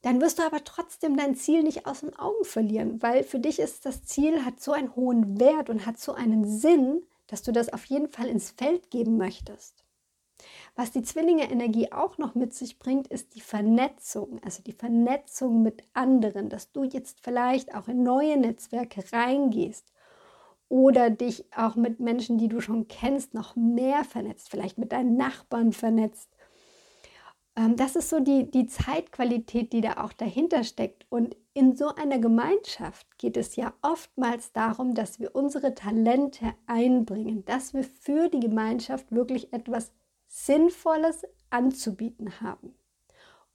dann 0.04 0.22
wirst 0.22 0.38
du 0.38 0.44
aber 0.44 0.64
trotzdem 0.64 1.18
dein 1.18 1.36
Ziel 1.36 1.64
nicht 1.64 1.88
aus 1.88 2.02
den 2.02 2.16
Augen 2.16 2.46
verlieren, 2.46 3.02
weil 3.02 3.24
für 3.24 3.40
dich 3.40 3.58
ist 3.58 3.88
das 3.88 4.04
Ziel, 4.04 4.46
hat 4.46 4.62
so 4.62 4.72
einen 4.72 4.96
hohen 4.96 5.40
Wert 5.40 5.72
und 5.72 5.88
hat 5.88 5.98
so 5.98 6.14
einen 6.14 6.46
Sinn, 6.46 7.02
dass 7.28 7.42
du 7.42 7.52
das 7.52 7.72
auf 7.72 7.86
jeden 7.86 8.08
Fall 8.08 8.28
ins 8.28 8.52
Feld 8.52 8.92
geben 8.92 9.18
möchtest. 9.18 9.84
Was 10.76 10.92
die 10.92 11.02
Zwillinge-Energie 11.02 11.92
auch 11.92 12.18
noch 12.18 12.36
mit 12.36 12.54
sich 12.54 12.78
bringt, 12.78 13.08
ist 13.08 13.36
die 13.36 13.42
Vernetzung, 13.42 14.42
also 14.44 14.62
die 14.62 14.74
Vernetzung 14.74 15.62
mit 15.62 15.84
anderen, 15.94 16.50
dass 16.50 16.72
du 16.72 16.84
jetzt 16.84 17.22
vielleicht 17.22 17.74
auch 17.74 17.88
in 17.88 18.04
neue 18.04 18.38
Netzwerke 18.38 19.04
reingehst 19.14 19.92
oder 20.68 21.10
dich 21.10 21.46
auch 21.56 21.76
mit 21.76 22.00
Menschen, 22.00 22.38
die 22.38 22.50
du 22.50 22.60
schon 22.60 22.88
kennst, 22.88 23.34
noch 23.34 23.56
mehr 23.56 24.04
vernetzt, 24.04 24.50
vielleicht 24.50 24.78
mit 24.78 24.92
deinen 24.92 25.16
Nachbarn 25.16 25.72
vernetzt 25.72 26.30
ähm, 27.56 27.76
das 27.76 27.96
ist 27.96 28.10
so 28.10 28.20
die, 28.20 28.50
die 28.50 28.68
Zeitqualität, 28.68 29.74
die 29.74 29.82
da 29.82 30.04
auch 30.04 30.14
dahinter 30.14 30.64
steckt. 30.64 31.06
Und 31.10 31.36
in 31.56 31.74
so 31.74 31.96
einer 31.96 32.20
Gemeinschaft 32.20 33.18
geht 33.18 33.38
es 33.38 33.56
ja 33.56 33.74
oftmals 33.82 34.52
darum, 34.52 34.94
dass 34.94 35.22
wir 35.22 35.34
unsere 35.34 35.74
Talente 35.74 36.54
einbringen, 36.68 37.46
dass 37.46 37.74
wir 37.74 37.86
für 37.86 38.28
die 38.28 38.42
Gemeinschaft 38.42 39.10
wirklich 39.14 39.54
etwas 39.54 39.94
Sinnvolles 40.28 41.24
anzubieten 41.50 42.42
haben. 42.42 42.76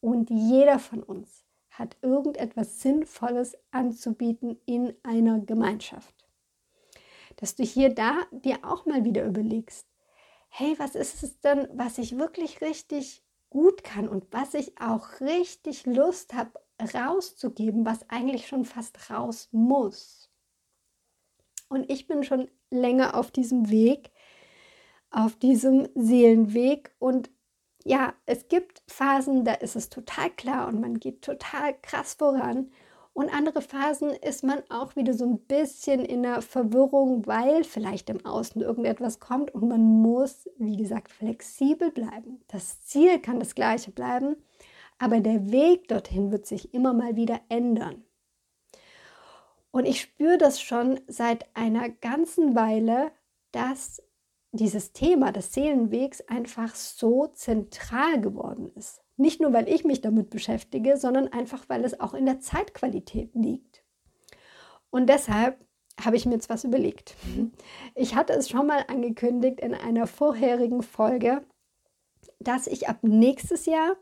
Und 0.01 0.31
jeder 0.31 0.79
von 0.79 1.03
uns 1.03 1.45
hat 1.69 1.99
irgendetwas 2.01 2.81
Sinnvolles 2.81 3.55
anzubieten 3.71 4.59
in 4.65 4.95
einer 5.03 5.39
Gemeinschaft. 5.41 6.15
Dass 7.37 7.55
du 7.55 7.65
hier 7.65 7.95
da 7.95 8.15
dir 8.31 8.61
auch 8.63 8.87
mal 8.87 9.05
wieder 9.05 9.27
überlegst, 9.27 9.87
hey, 10.49 10.75
was 10.79 10.95
ist 10.95 11.23
es 11.23 11.39
denn, 11.41 11.69
was 11.75 11.99
ich 11.99 12.17
wirklich 12.17 12.63
richtig 12.63 13.23
gut 13.51 13.85
kann 13.85 14.09
und 14.09 14.27
was 14.31 14.55
ich 14.55 14.81
auch 14.81 15.21
richtig 15.21 15.85
Lust 15.85 16.33
habe 16.33 16.53
rauszugeben, 16.95 17.85
was 17.85 18.09
eigentlich 18.09 18.47
schon 18.47 18.65
fast 18.65 19.11
raus 19.11 19.49
muss. 19.53 20.31
Und 21.69 21.91
ich 21.91 22.07
bin 22.07 22.25
schon 22.25 22.49
länger 22.71 23.15
auf 23.15 23.31
diesem 23.31 23.71
Weg, 23.71 24.11
auf 25.11 25.37
diesem 25.37 25.89
Seelenweg 25.95 26.95
und 26.99 27.31
ja, 27.85 28.13
es 28.27 28.49
gibt 28.49 28.83
Phasen, 28.87 29.45
da 29.45 29.55
ist 29.55 29.77
es 29.77 29.89
total 29.89 30.31
klar 30.31 30.69
und 30.69 30.81
man 30.81 31.01
geht 31.01 31.23
total 31.23 31.75
krass 31.81 32.15
voran. 32.15 32.71
Und 33.13 33.35
andere 33.35 33.61
Phasen 33.61 34.11
ist 34.11 34.45
man 34.45 34.63
auch 34.69 34.97
wieder 34.97 35.15
so 35.15 35.25
ein 35.25 35.39
bisschen 35.39 36.05
in 36.05 36.23
der 36.23 36.43
Verwirrung, 36.43 37.27
weil 37.27 37.65
vielleicht 37.65 38.09
im 38.09 38.25
Außen 38.25 38.61
irgendetwas 38.63 39.19
kommt 39.19 39.53
und 39.53 39.69
man 39.69 39.83
muss, 39.83 40.49
wie 40.59 40.77
gesagt, 40.77 41.11
flexibel 41.11 41.91
bleiben. 41.91 42.41
Das 42.49 42.83
Ziel 42.85 43.19
kann 43.19 43.41
das 43.41 43.55
gleiche 43.55 43.91
bleiben, 43.91 44.37
aber 45.01 45.21
der 45.21 45.51
Weg 45.51 45.89
dorthin 45.89 46.31
wird 46.31 46.47
sich 46.47 46.75
immer 46.75 46.93
mal 46.93 47.17
wieder 47.17 47.41
ändern. 47.49 48.05
Und 49.73 49.87
ich 49.87 50.01
spüre 50.01 50.37
das 50.37 50.61
schon 50.61 51.01
seit 51.09 51.47
einer 51.57 51.89
ganzen 51.89 52.55
Weile, 52.55 53.11
dass 53.51 54.03
dieses 54.53 54.93
Thema 54.93 55.33
des 55.33 55.55
Seelenwegs 55.55 56.21
einfach 56.23 56.75
so 56.75 57.29
zentral 57.29 58.21
geworden 58.21 58.71
ist. 58.75 59.01
Nicht 59.17 59.41
nur, 59.41 59.53
weil 59.53 59.69
ich 59.69 59.85
mich 59.85 60.03
damit 60.03 60.29
beschäftige, 60.29 60.97
sondern 60.97 61.29
einfach, 61.29 61.69
weil 61.69 61.85
es 61.85 61.99
auch 61.99 62.15
in 62.15 62.27
der 62.27 62.41
Zeitqualität 62.41 63.31
liegt. 63.35 63.83
Und 64.91 65.09
deshalb 65.09 65.65
habe 66.05 66.17
ich 66.17 66.27
mir 66.27 66.35
jetzt 66.35 66.51
was 66.51 66.65
überlegt. 66.65 67.15
Ich 67.95 68.15
hatte 68.17 68.35
es 68.35 68.51
schon 68.51 68.67
mal 68.67 68.85
angekündigt 68.89 69.61
in 69.61 69.75
einer 69.75 70.07
vorherigen 70.07 70.83
Folge, 70.83 71.43
dass 72.39 72.67
ich 72.67 72.89
ab 72.89 72.99
nächstes 73.03 73.67
Jahr 73.67 73.97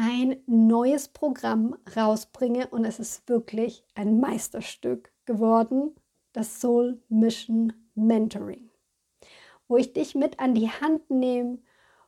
ein 0.00 0.36
neues 0.46 1.08
Programm 1.08 1.76
rausbringe 1.96 2.68
und 2.68 2.84
es 2.84 3.00
ist 3.00 3.28
wirklich 3.28 3.84
ein 3.96 4.20
Meisterstück 4.20 5.10
geworden, 5.24 5.90
das 6.32 6.60
Soul 6.60 7.02
Mission 7.08 7.72
Mentoring, 7.96 8.70
wo 9.66 9.76
ich 9.76 9.92
dich 9.92 10.14
mit 10.14 10.38
an 10.38 10.54
die 10.54 10.70
Hand 10.70 11.10
nehme, 11.10 11.58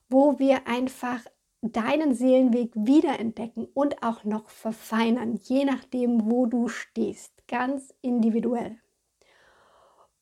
wo 0.09 0.39
wir 0.39 0.69
einfach 0.69 1.21
deinen 1.63 2.15
Seelenweg 2.15 2.71
wiederentdecken 2.77 3.67
und 3.75 4.05
auch 4.05 4.23
noch 4.23 4.49
verfeinern, 4.49 5.35
je 5.43 5.65
nachdem, 5.65 6.31
wo 6.31 6.47
du 6.47 6.69
stehst, 6.69 7.33
ganz 7.49 7.93
individuell. 8.03 8.79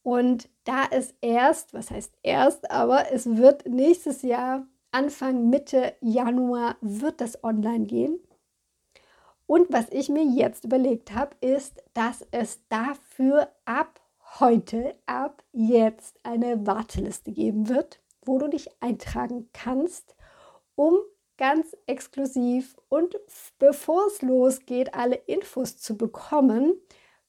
Und 0.03 0.49
da 0.65 0.85
ist 0.85 1.15
erst, 1.21 1.75
was 1.75 1.91
heißt 1.91 2.17
erst, 2.23 2.71
aber 2.71 3.13
es 3.13 3.37
wird 3.37 3.69
nächstes 3.69 4.23
Jahr, 4.23 4.67
Anfang, 4.99 5.49
Mitte 5.49 5.95
Januar, 6.01 6.77
wird 6.81 7.21
das 7.21 7.45
online 7.45 7.85
gehen. 7.85 8.19
Und 9.47 9.73
was 9.73 9.87
ich 9.91 10.09
mir 10.09 10.25
jetzt 10.25 10.65
überlegt 10.65 11.15
habe, 11.15 11.37
ist, 11.41 11.81
dass 11.95 12.27
es 12.33 12.67
dafür 12.69 13.49
ab 13.65 14.01
heute, 14.41 14.97
ab 15.07 15.45
jetzt 15.53 16.19
eine 16.25 16.67
Warteliste 16.67 17.31
geben 17.31 17.69
wird, 17.69 18.01
wo 18.23 18.41
du 18.41 18.49
dich 18.49 18.71
eintragen 18.83 19.49
kannst, 19.53 20.17
um 20.75 20.99
ganz 21.37 21.77
exklusiv 21.87 22.77
und 22.89 23.21
bevor 23.61 24.09
es 24.09 24.21
losgeht, 24.21 24.95
alle 24.95 25.15
Infos 25.15 25.77
zu 25.77 25.97
bekommen. 25.97 26.75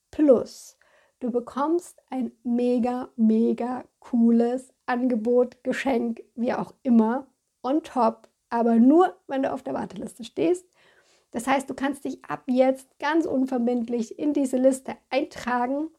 Plus, 0.09 0.75
du 1.19 1.29
bekommst 1.29 2.01
ein 2.09 2.31
mega, 2.41 3.09
mega 3.15 3.83
cooles 3.99 4.73
Angebot, 4.87 5.63
Geschenk, 5.63 6.23
wie 6.33 6.53
auch 6.53 6.73
immer, 6.81 7.27
on 7.63 7.83
top, 7.83 8.29
aber 8.49 8.75
nur, 8.75 9.15
wenn 9.27 9.43
du 9.43 9.51
auf 9.51 9.63
der 9.63 9.73
Warteliste 9.73 10.23
stehst. 10.23 10.65
Das 11.31 11.45
heißt, 11.45 11.69
du 11.69 11.75
kannst 11.75 12.05
dich 12.05 12.23
ab 12.25 12.43
jetzt 12.47 12.97
ganz 12.99 13.25
unverbindlich 13.25 14.17
in 14.17 14.33
diese 14.33 14.57
Liste 14.57 14.97
eintragen 15.09 15.89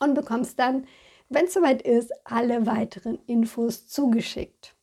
und 0.00 0.14
bekommst 0.14 0.58
dann, 0.58 0.86
wenn 1.28 1.44
es 1.44 1.54
soweit 1.54 1.82
ist, 1.82 2.12
alle 2.24 2.66
weiteren 2.66 3.18
Infos 3.26 3.86
zugeschickt. 3.86 4.74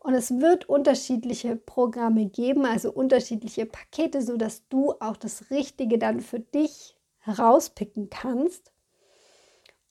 Und 0.00 0.14
es 0.14 0.40
wird 0.40 0.68
unterschiedliche 0.68 1.56
Programme 1.56 2.26
geben, 2.26 2.64
also 2.64 2.92
unterschiedliche 2.92 3.66
Pakete, 3.66 4.22
sodass 4.22 4.66
du 4.68 4.94
auch 5.00 5.16
das 5.16 5.50
Richtige 5.50 5.98
dann 5.98 6.20
für 6.20 6.40
dich 6.40 6.96
herauspicken 7.18 8.08
kannst. 8.10 8.72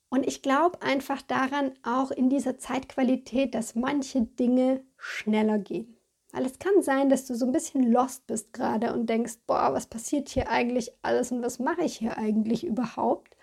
Und 0.10 0.26
ich 0.26 0.42
glaube 0.42 0.82
einfach 0.82 1.22
daran, 1.22 1.74
auch 1.84 2.12
in 2.12 2.30
dieser 2.30 2.58
Zeitqualität, 2.58 3.54
dass 3.54 3.76
manche 3.76 4.22
Dinge 4.22 4.84
schneller 4.98 5.60
gehen. 5.60 5.98
Weil 6.32 6.46
es 6.46 6.60
kann 6.60 6.82
sein, 6.82 7.10
dass 7.10 7.26
du 7.26 7.36
so 7.36 7.46
ein 7.46 7.52
bisschen 7.52 7.92
lost 7.92 8.28
bist 8.28 8.54
gerade 8.54 8.94
und 8.94 9.10
denkst, 9.10 9.40
boah, 9.48 9.74
was 9.74 9.88
passiert 9.88 10.30
hier 10.30 10.50
eigentlich 10.50 10.92
alles 11.02 11.32
und 11.32 11.42
was 11.42 11.60
mache 11.60 11.84
ich 11.84 11.98
hier 11.98 12.18
eigentlich 12.18 12.66
überhaupt? 12.66 13.36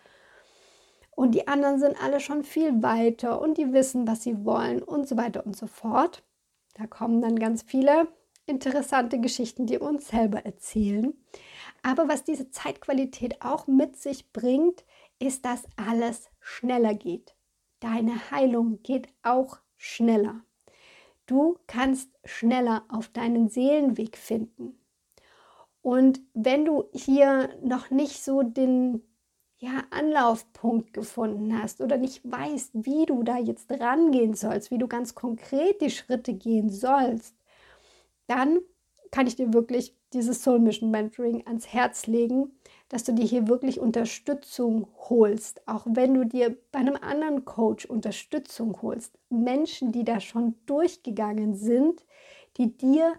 Und 1.11 1.35
die 1.35 1.49
anderen 1.49 1.79
sind 1.79 2.03
alle 2.03 2.21
schon 2.21 2.45
viel 2.45 2.83
weiter 2.83 3.41
und 3.41 3.57
die 3.59 3.73
wissen, 3.73 4.07
was 4.07 4.23
sie 4.23 4.45
wollen 4.45 4.83
und 4.83 5.09
so 5.09 5.17
weiter 5.17 5.47
und 5.47 5.57
so 5.57 5.67
fort. 5.67 6.23
Da 6.75 6.87
kommen 6.87 7.21
dann 7.21 7.39
ganz 7.39 7.63
viele 7.63 8.09
interessante 8.47 9.21
Geschichten, 9.21 9.67
die 9.67 9.79
uns 9.79 10.09
selber 10.09 10.45
erzählen. 10.45 11.15
Aber 11.83 12.09
was 12.09 12.25
diese 12.25 12.51
Zeitqualität 12.51 13.43
auch 13.43 13.67
mit 13.67 13.97
sich 13.97 14.33
bringt, 14.33 14.85
ist, 15.19 15.45
dass 15.45 15.65
alles 15.77 16.31
schneller 16.41 16.95
geht. 16.95 17.35
Deine 17.81 18.31
Heilung 18.31 18.83
geht 18.83 19.09
auch 19.23 19.59
schneller. 19.77 20.43
Du 21.27 21.59
kannst 21.67 22.11
schneller 22.25 22.85
auf 22.89 23.09
deinen 23.09 23.49
Seelenweg 23.49 24.17
finden. 24.17 24.79
Und 25.81 26.21
wenn 26.33 26.65
du 26.65 26.85
hier 26.93 27.51
noch 27.63 27.91
nicht 27.91 28.23
so 28.23 28.43
den 28.43 29.03
ja, 29.59 29.85
Anlaufpunkt 29.91 30.93
gefunden 30.93 31.61
hast 31.61 31.81
oder 31.81 31.97
nicht 31.97 32.21
weißt, 32.25 32.71
wie 32.75 33.07
du 33.07 33.23
da 33.23 33.39
jetzt 33.39 33.71
rangehen 33.71 34.35
sollst, 34.35 34.71
wie 34.71 34.79
du 34.79 34.89
ganz 34.89 35.15
konkret 35.15 35.81
die 35.81 35.91
Schritte 35.91 36.35
gehen 36.35 36.71
sollst, 36.71 37.35
dann 38.27 38.61
kann 39.11 39.27
ich 39.27 39.37
dir 39.37 39.53
wirklich 39.53 39.97
dieses 40.13 40.43
Soul 40.43 40.59
Mission 40.59 40.91
Mentoring 40.91 41.47
ans 41.47 41.73
Herz 41.73 42.07
legen, 42.07 42.59
dass 42.95 43.05
du 43.05 43.13
dir 43.13 43.25
hier 43.25 43.49
wirklich 43.49 43.81
Unterstützung 43.81 44.87
holst, 45.09 45.67
auch 45.67 45.85
wenn 45.87 46.15
du 46.15 46.25
dir 46.25 46.57
bei 46.71 46.79
einem 46.79 46.97
anderen 46.97 47.45
Coach 47.45 47.87
Unterstützung 47.87 48.81
holst. 48.83 49.19
Menschen, 49.29 49.91
die 49.91 50.05
da 50.05 50.21
schon 50.21 50.55
durchgegangen 50.67 51.57
sind, 51.57 52.05
die 52.57 52.77
dir 52.77 53.15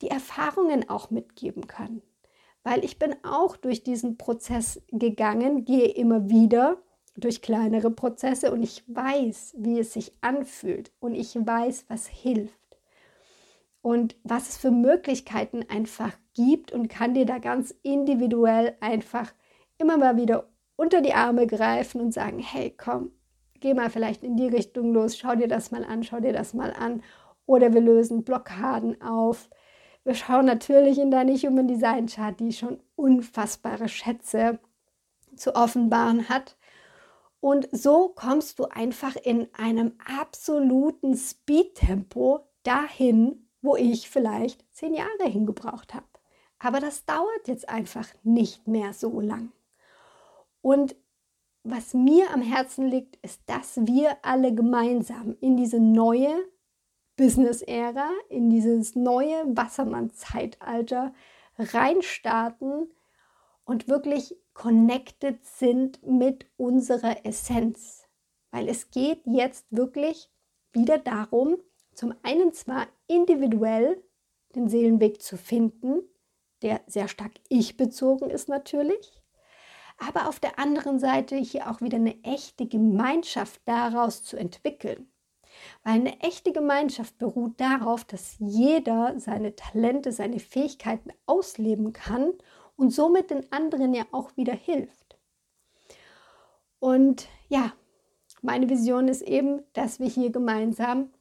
die 0.00 0.08
Erfahrungen 0.08 0.88
auch 0.88 1.10
mitgeben 1.10 1.66
können 1.66 2.02
weil 2.62 2.84
ich 2.84 2.98
bin 2.98 3.16
auch 3.24 3.56
durch 3.56 3.82
diesen 3.82 4.18
Prozess 4.18 4.82
gegangen, 4.88 5.64
gehe 5.64 5.88
immer 5.88 6.28
wieder 6.28 6.78
durch 7.16 7.42
kleinere 7.42 7.90
Prozesse 7.90 8.52
und 8.52 8.62
ich 8.62 8.84
weiß, 8.86 9.54
wie 9.58 9.80
es 9.80 9.92
sich 9.92 10.12
anfühlt 10.20 10.92
und 11.00 11.14
ich 11.14 11.34
weiß, 11.34 11.86
was 11.88 12.06
hilft 12.06 12.54
und 13.82 14.16
was 14.22 14.50
es 14.50 14.56
für 14.56 14.70
Möglichkeiten 14.70 15.64
einfach 15.68 16.12
gibt 16.34 16.72
und 16.72 16.88
kann 16.88 17.14
dir 17.14 17.26
da 17.26 17.38
ganz 17.38 17.74
individuell 17.82 18.76
einfach 18.80 19.32
immer 19.78 19.96
mal 19.96 20.16
wieder 20.16 20.48
unter 20.76 21.00
die 21.00 21.14
Arme 21.14 21.46
greifen 21.46 22.00
und 22.00 22.12
sagen, 22.12 22.38
hey, 22.38 22.74
komm, 22.76 23.12
geh 23.60 23.74
mal 23.74 23.90
vielleicht 23.90 24.22
in 24.24 24.36
die 24.36 24.48
Richtung 24.48 24.92
los, 24.92 25.18
schau 25.18 25.34
dir 25.34 25.48
das 25.48 25.70
mal 25.70 25.84
an, 25.84 26.02
schau 26.02 26.20
dir 26.20 26.32
das 26.32 26.54
mal 26.54 26.72
an 26.72 27.02
oder 27.46 27.72
wir 27.72 27.80
lösen 27.80 28.24
Blockaden 28.24 29.00
auf 29.02 29.50
wir 30.04 30.14
schauen 30.14 30.46
natürlich 30.46 30.98
in 30.98 31.10
deine 31.10 31.36
Human 31.36 31.68
Design 31.68 32.06
Chart, 32.06 32.38
die 32.40 32.52
schon 32.52 32.80
unfassbare 32.96 33.88
Schätze 33.88 34.58
zu 35.36 35.54
offenbaren 35.54 36.28
hat. 36.28 36.56
Und 37.40 37.68
so 37.72 38.08
kommst 38.08 38.58
du 38.58 38.64
einfach 38.64 39.16
in 39.16 39.48
einem 39.54 39.92
absoluten 40.04 41.16
Speed-Tempo 41.16 42.40
dahin, 42.62 43.46
wo 43.62 43.76
ich 43.76 44.08
vielleicht 44.08 44.64
zehn 44.74 44.94
Jahre 44.94 45.26
hingebraucht 45.26 45.94
habe. 45.94 46.06
Aber 46.60 46.78
das 46.78 47.04
dauert 47.06 47.48
jetzt 47.48 47.68
einfach 47.68 48.06
nicht 48.22 48.68
mehr 48.68 48.92
so 48.92 49.20
lang. 49.20 49.50
Und 50.60 50.94
was 51.62 51.94
mir 51.94 52.30
am 52.32 52.42
Herzen 52.42 52.86
liegt, 52.86 53.16
ist, 53.24 53.40
dass 53.46 53.78
wir 53.86 54.16
alle 54.22 54.54
gemeinsam 54.54 55.36
in 55.40 55.56
diese 55.56 55.80
neue 55.80 56.34
Business-Ära, 57.16 58.10
in 58.28 58.50
dieses 58.50 58.94
neue 58.94 59.44
Wassermann-Zeitalter 59.56 61.12
reinstarten 61.58 62.90
und 63.64 63.88
wirklich 63.88 64.36
connected 64.54 65.44
sind 65.44 66.02
mit 66.06 66.46
unserer 66.56 67.24
Essenz. 67.24 68.06
Weil 68.50 68.68
es 68.68 68.90
geht 68.90 69.22
jetzt 69.26 69.66
wirklich 69.70 70.30
wieder 70.72 70.98
darum, 70.98 71.56
zum 71.94 72.14
einen 72.22 72.52
zwar 72.52 72.86
individuell 73.06 74.02
den 74.54 74.68
Seelenweg 74.68 75.22
zu 75.22 75.36
finden, 75.36 76.00
der 76.62 76.80
sehr 76.86 77.08
stark 77.08 77.32
ich-bezogen 77.48 78.30
ist 78.30 78.48
natürlich, 78.48 79.20
aber 79.98 80.28
auf 80.28 80.40
der 80.40 80.58
anderen 80.58 80.98
Seite 80.98 81.36
hier 81.36 81.70
auch 81.70 81.80
wieder 81.80 81.96
eine 81.96 82.22
echte 82.24 82.66
Gemeinschaft 82.66 83.60
daraus 83.66 84.24
zu 84.24 84.36
entwickeln. 84.36 85.10
Weil 85.82 85.94
eine 85.94 86.20
echte 86.20 86.52
Gemeinschaft 86.52 87.18
beruht 87.18 87.60
darauf, 87.60 88.04
dass 88.04 88.36
jeder 88.38 89.18
seine 89.18 89.56
Talente, 89.56 90.12
seine 90.12 90.38
Fähigkeiten 90.38 91.10
ausleben 91.26 91.92
kann 91.92 92.32
und 92.76 92.90
somit 92.90 93.30
den 93.30 93.50
anderen 93.52 93.92
ja 93.92 94.04
auch 94.12 94.36
wieder 94.36 94.54
hilft. 94.54 95.18
Und 96.78 97.28
ja, 97.48 97.72
meine 98.42 98.70
Vision 98.70 99.08
ist 99.08 99.22
eben, 99.22 99.62
dass 99.74 100.00
wir 100.00 100.06
hier 100.06 100.30
gemeinsam 100.30 101.12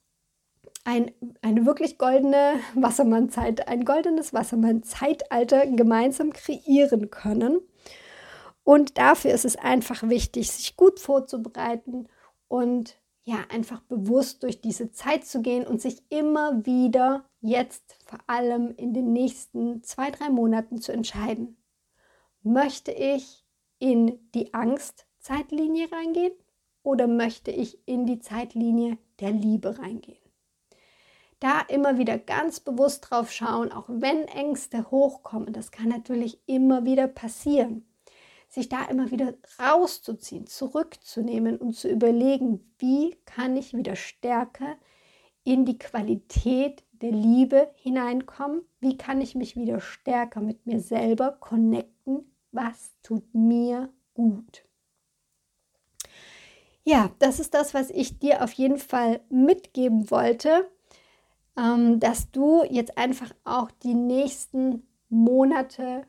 ein, 0.84 1.12
eine 1.42 1.66
wirklich 1.66 1.98
goldene 1.98 2.56
Wassermann-Zeit, 2.76 3.68
ein 3.68 3.86
goldenes 3.86 4.34
Wassermann-Zeitalter 4.34 5.68
gemeinsam 5.68 6.34
kreieren 6.34 7.10
können. 7.10 7.60
Und 8.64 8.98
dafür 8.98 9.32
ist 9.32 9.46
es 9.46 9.56
einfach 9.56 10.04
wichtig, 10.04 10.52
sich 10.52 10.78
gut 10.78 11.00
vorzubereiten 11.00 12.08
und 12.48 13.00
ja, 13.24 13.46
einfach 13.50 13.82
bewusst 13.82 14.42
durch 14.44 14.60
diese 14.60 14.92
Zeit 14.92 15.26
zu 15.26 15.42
gehen 15.42 15.68
und 15.68 15.82
sich 15.82 16.02
immer 16.10 16.66
wieder 16.66 17.26
jetzt, 17.42 17.98
vor 18.06 18.20
allem 18.26 18.74
in 18.76 18.94
den 18.94 19.14
nächsten 19.14 19.84
zwei, 19.84 20.10
drei 20.10 20.30
Monaten 20.30 20.82
zu 20.82 20.92
entscheiden. 20.92 21.58
Möchte 22.42 22.92
ich 22.92 23.46
in 23.78 24.20
die 24.34 24.54
Angstzeitlinie 24.54 25.92
reingehen 25.92 26.34
oder 26.82 27.08
möchte 27.08 27.52
ich 27.52 27.88
in 27.88 28.06
die 28.06 28.20
Zeitlinie 28.20 28.98
der 29.20 29.32
Liebe 29.32 29.78
reingehen? 29.78 30.19
Da 31.40 31.62
immer 31.62 31.98
wieder 31.98 32.18
ganz 32.18 32.60
bewusst 32.60 33.10
drauf 33.10 33.32
schauen, 33.32 33.72
auch 33.72 33.86
wenn 33.88 34.28
Ängste 34.28 34.92
hochkommen, 34.92 35.54
das 35.54 35.72
kann 35.72 35.88
natürlich 35.88 36.42
immer 36.48 36.86
wieder 36.86 37.08
passieren. 37.08 37.86
Sich 38.50 38.68
da 38.68 38.86
immer 38.86 39.12
wieder 39.12 39.36
rauszuziehen, 39.60 40.48
zurückzunehmen 40.48 41.58
und 41.58 41.74
zu 41.74 41.88
überlegen, 41.88 42.74
wie 42.80 43.16
kann 43.26 43.56
ich 43.56 43.74
wieder 43.74 43.96
stärker 43.96 44.76
in 45.44 45.66
die 45.66 45.78
Qualität 45.78 46.84
der 46.92 47.12
Liebe 47.12 47.72
hineinkommen, 47.76 48.64
wie 48.80 48.98
kann 48.98 49.22
ich 49.22 49.36
mich 49.36 49.56
wieder 49.56 49.80
stärker 49.80 50.42
mit 50.42 50.66
mir 50.66 50.80
selber 50.80 51.38
connecten, 51.40 52.36
was 52.52 52.92
tut 53.04 53.34
mir 53.34 53.90
gut. 54.14 54.66
Ja, 56.84 57.12
das 57.20 57.40
ist 57.40 57.54
das, 57.54 57.74
was 57.74 57.90
ich 57.90 58.20
dir 58.20 58.44
auf 58.44 58.52
jeden 58.54 58.80
Fall 58.80 59.22
mitgeben 59.30 60.10
wollte, 60.12 60.70
ähm, 61.58 62.00
dass 62.00 62.32
du 62.32 62.64
jetzt 62.70 62.98
einfach 62.98 63.32
auch 63.44 63.72
die 63.84 63.94
nächsten 63.94 64.88
Monate 65.10 66.06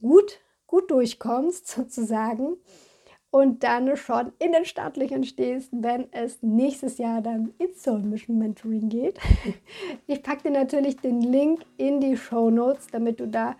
gut 0.00 0.40
gut 0.74 0.90
durchkommst 0.90 1.68
sozusagen 1.70 2.56
und 3.30 3.64
dann 3.64 3.96
schon 3.96 4.32
in 4.38 4.52
den 4.52 4.64
Startlöchern 4.64 5.24
stehst, 5.24 5.70
wenn 5.72 6.12
es 6.12 6.42
nächstes 6.42 6.98
Jahr 6.98 7.20
dann 7.20 7.52
ins 7.58 7.82
Soul 7.82 8.00
Mission 8.00 8.38
Mentoring 8.38 8.88
geht. 8.88 9.18
Ich 10.06 10.22
packe 10.22 10.44
dir 10.44 10.50
natürlich 10.50 10.96
den 10.96 11.20
Link 11.20 11.64
in 11.76 12.00
die 12.00 12.16
Show 12.16 12.50
Notes, 12.50 12.88
damit 12.92 13.20
du 13.20 13.26
da 13.26 13.56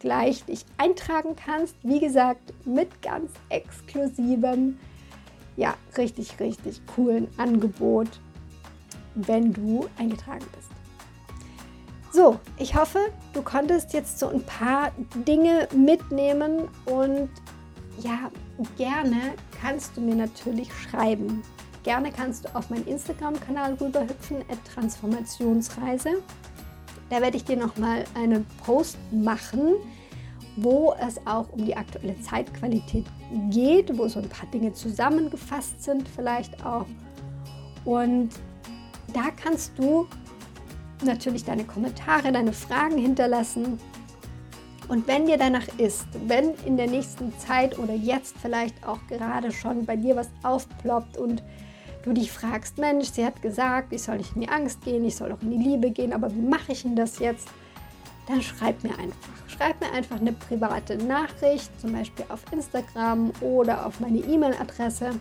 gleich 0.00 0.44
dich 0.44 0.64
eintragen 0.76 1.36
kannst. 1.36 1.76
Wie 1.82 2.00
gesagt, 2.00 2.52
mit 2.66 3.00
ganz 3.00 3.30
exklusivem, 3.48 4.78
ja, 5.56 5.74
richtig, 5.96 6.40
richtig 6.40 6.82
coolen 6.86 7.28
Angebot, 7.36 8.08
wenn 9.14 9.52
du 9.52 9.86
eingetragen 9.98 10.46
bist. 10.54 10.73
So, 12.14 12.38
ich 12.58 12.76
hoffe, 12.76 13.00
du 13.32 13.42
konntest 13.42 13.92
jetzt 13.92 14.20
so 14.20 14.28
ein 14.28 14.44
paar 14.44 14.92
Dinge 15.26 15.66
mitnehmen 15.74 16.68
und 16.84 17.28
ja, 17.98 18.30
gerne 18.76 19.34
kannst 19.60 19.96
du 19.96 20.00
mir 20.00 20.14
natürlich 20.14 20.68
schreiben. 20.72 21.42
Gerne 21.82 22.12
kannst 22.12 22.44
du 22.44 22.54
auf 22.54 22.70
meinen 22.70 22.86
Instagram-Kanal 22.86 23.74
rüberhüpfen, 23.80 24.44
Transformationsreise. 24.72 26.22
Da 27.10 27.20
werde 27.20 27.36
ich 27.36 27.46
dir 27.46 27.56
nochmal 27.56 28.04
einen 28.14 28.46
Post 28.64 28.96
machen, 29.10 29.74
wo 30.54 30.94
es 31.04 31.18
auch 31.26 31.48
um 31.50 31.64
die 31.64 31.76
aktuelle 31.76 32.20
Zeitqualität 32.20 33.06
geht, 33.50 33.98
wo 33.98 34.06
so 34.06 34.20
ein 34.20 34.28
paar 34.28 34.48
Dinge 34.50 34.72
zusammengefasst 34.72 35.82
sind 35.82 36.08
vielleicht 36.08 36.64
auch. 36.64 36.86
Und 37.84 38.30
da 39.12 39.32
kannst 39.36 39.76
du 39.76 40.06
natürlich 41.02 41.44
deine 41.44 41.64
Kommentare, 41.64 42.32
deine 42.32 42.52
Fragen 42.52 42.98
hinterlassen 42.98 43.78
und 44.88 45.08
wenn 45.08 45.26
dir 45.26 45.38
danach 45.38 45.66
ist, 45.78 46.06
wenn 46.26 46.54
in 46.66 46.76
der 46.76 46.86
nächsten 46.86 47.36
Zeit 47.38 47.78
oder 47.78 47.94
jetzt 47.94 48.36
vielleicht 48.40 48.86
auch 48.86 48.98
gerade 49.08 49.50
schon 49.50 49.86
bei 49.86 49.96
dir 49.96 50.14
was 50.16 50.28
aufploppt 50.42 51.16
und 51.16 51.42
du 52.02 52.12
dich 52.12 52.30
fragst, 52.30 52.76
Mensch, 52.78 53.10
sie 53.10 53.24
hat 53.24 53.40
gesagt, 53.40 53.92
ich 53.92 54.02
soll 54.02 54.18
nicht 54.18 54.34
in 54.34 54.42
die 54.42 54.48
Angst 54.48 54.82
gehen, 54.84 55.04
ich 55.04 55.16
soll 55.16 55.32
auch 55.32 55.40
in 55.40 55.50
die 55.50 55.70
Liebe 55.70 55.90
gehen, 55.90 56.12
aber 56.12 56.30
wie 56.34 56.42
mache 56.42 56.72
ich 56.72 56.82
denn 56.82 56.96
das 56.96 57.18
jetzt? 57.18 57.48
Dann 58.28 58.42
schreib 58.42 58.82
mir 58.82 58.98
einfach. 58.98 59.48
Schreib 59.48 59.80
mir 59.80 59.90
einfach 59.92 60.20
eine 60.20 60.32
private 60.32 60.96
Nachricht, 60.96 61.70
zum 61.80 61.92
Beispiel 61.92 62.24
auf 62.28 62.40
Instagram 62.50 63.32
oder 63.40 63.86
auf 63.86 64.00
meine 64.00 64.18
E-Mail-Adresse. 64.18 65.12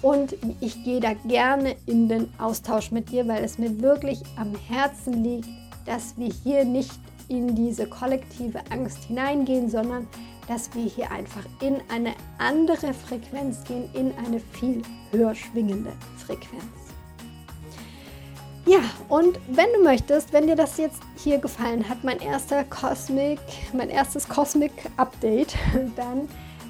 Und 0.00 0.36
ich 0.60 0.84
gehe 0.84 1.00
da 1.00 1.14
gerne 1.14 1.76
in 1.86 2.08
den 2.08 2.32
Austausch 2.38 2.90
mit 2.90 3.10
dir, 3.10 3.26
weil 3.26 3.42
es 3.42 3.58
mir 3.58 3.80
wirklich 3.80 4.22
am 4.36 4.54
Herzen 4.68 5.24
liegt, 5.24 5.48
dass 5.86 6.16
wir 6.16 6.28
hier 6.44 6.64
nicht 6.64 6.92
in 7.28 7.54
diese 7.54 7.86
kollektive 7.86 8.60
Angst 8.70 9.04
hineingehen, 9.04 9.68
sondern 9.68 10.06
dass 10.46 10.74
wir 10.74 10.84
hier 10.84 11.10
einfach 11.10 11.44
in 11.60 11.76
eine 11.90 12.14
andere 12.38 12.94
Frequenz 12.94 13.64
gehen, 13.64 13.88
in 13.92 14.12
eine 14.24 14.40
viel 14.40 14.82
höher 15.10 15.34
schwingende 15.34 15.92
Frequenz. 16.16 16.64
Ja, 18.64 18.80
und 19.08 19.38
wenn 19.48 19.72
du 19.72 19.82
möchtest, 19.82 20.32
wenn 20.32 20.46
dir 20.46 20.56
das 20.56 20.76
jetzt 20.76 21.00
hier 21.16 21.38
gefallen 21.38 21.88
hat, 21.88 22.04
mein 22.04 22.20
erster 22.20 22.64
Cosmic, 22.64 23.38
mein 23.72 23.88
erstes 23.88 24.28
Cosmic 24.28 24.72
Update, 24.96 25.54
dann 25.96 26.28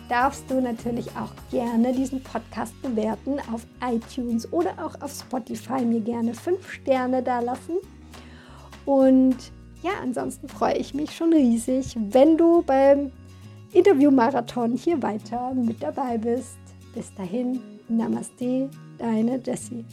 darfst 0.08 0.50
du 0.50 0.60
natürlich 0.60 1.08
auch 1.16 1.32
gerne 1.50 1.92
diesen 1.92 2.22
Podcast 2.22 2.80
bewerten 2.82 3.38
auf 3.52 3.66
iTunes 3.84 4.50
oder 4.52 4.72
auch 4.84 5.00
auf 5.00 5.12
Spotify 5.12 5.84
mir 5.84 6.00
gerne 6.00 6.34
fünf 6.34 6.72
Sterne 6.72 7.22
da 7.22 7.40
lassen. 7.40 7.76
Und 8.84 9.36
ja, 9.82 9.92
ansonsten 10.02 10.48
freue 10.48 10.76
ich 10.76 10.94
mich 10.94 11.14
schon 11.14 11.32
riesig, 11.32 11.96
wenn 11.96 12.36
du 12.36 12.62
beim 12.62 13.12
Interviewmarathon 13.72 14.76
hier 14.76 15.02
weiter 15.02 15.52
mit 15.54 15.82
dabei 15.82 16.18
bist. 16.18 16.58
Bis 16.94 17.14
dahin, 17.14 17.60
Namaste, 17.88 18.70
deine 18.98 19.40
Jessie. 19.44 19.84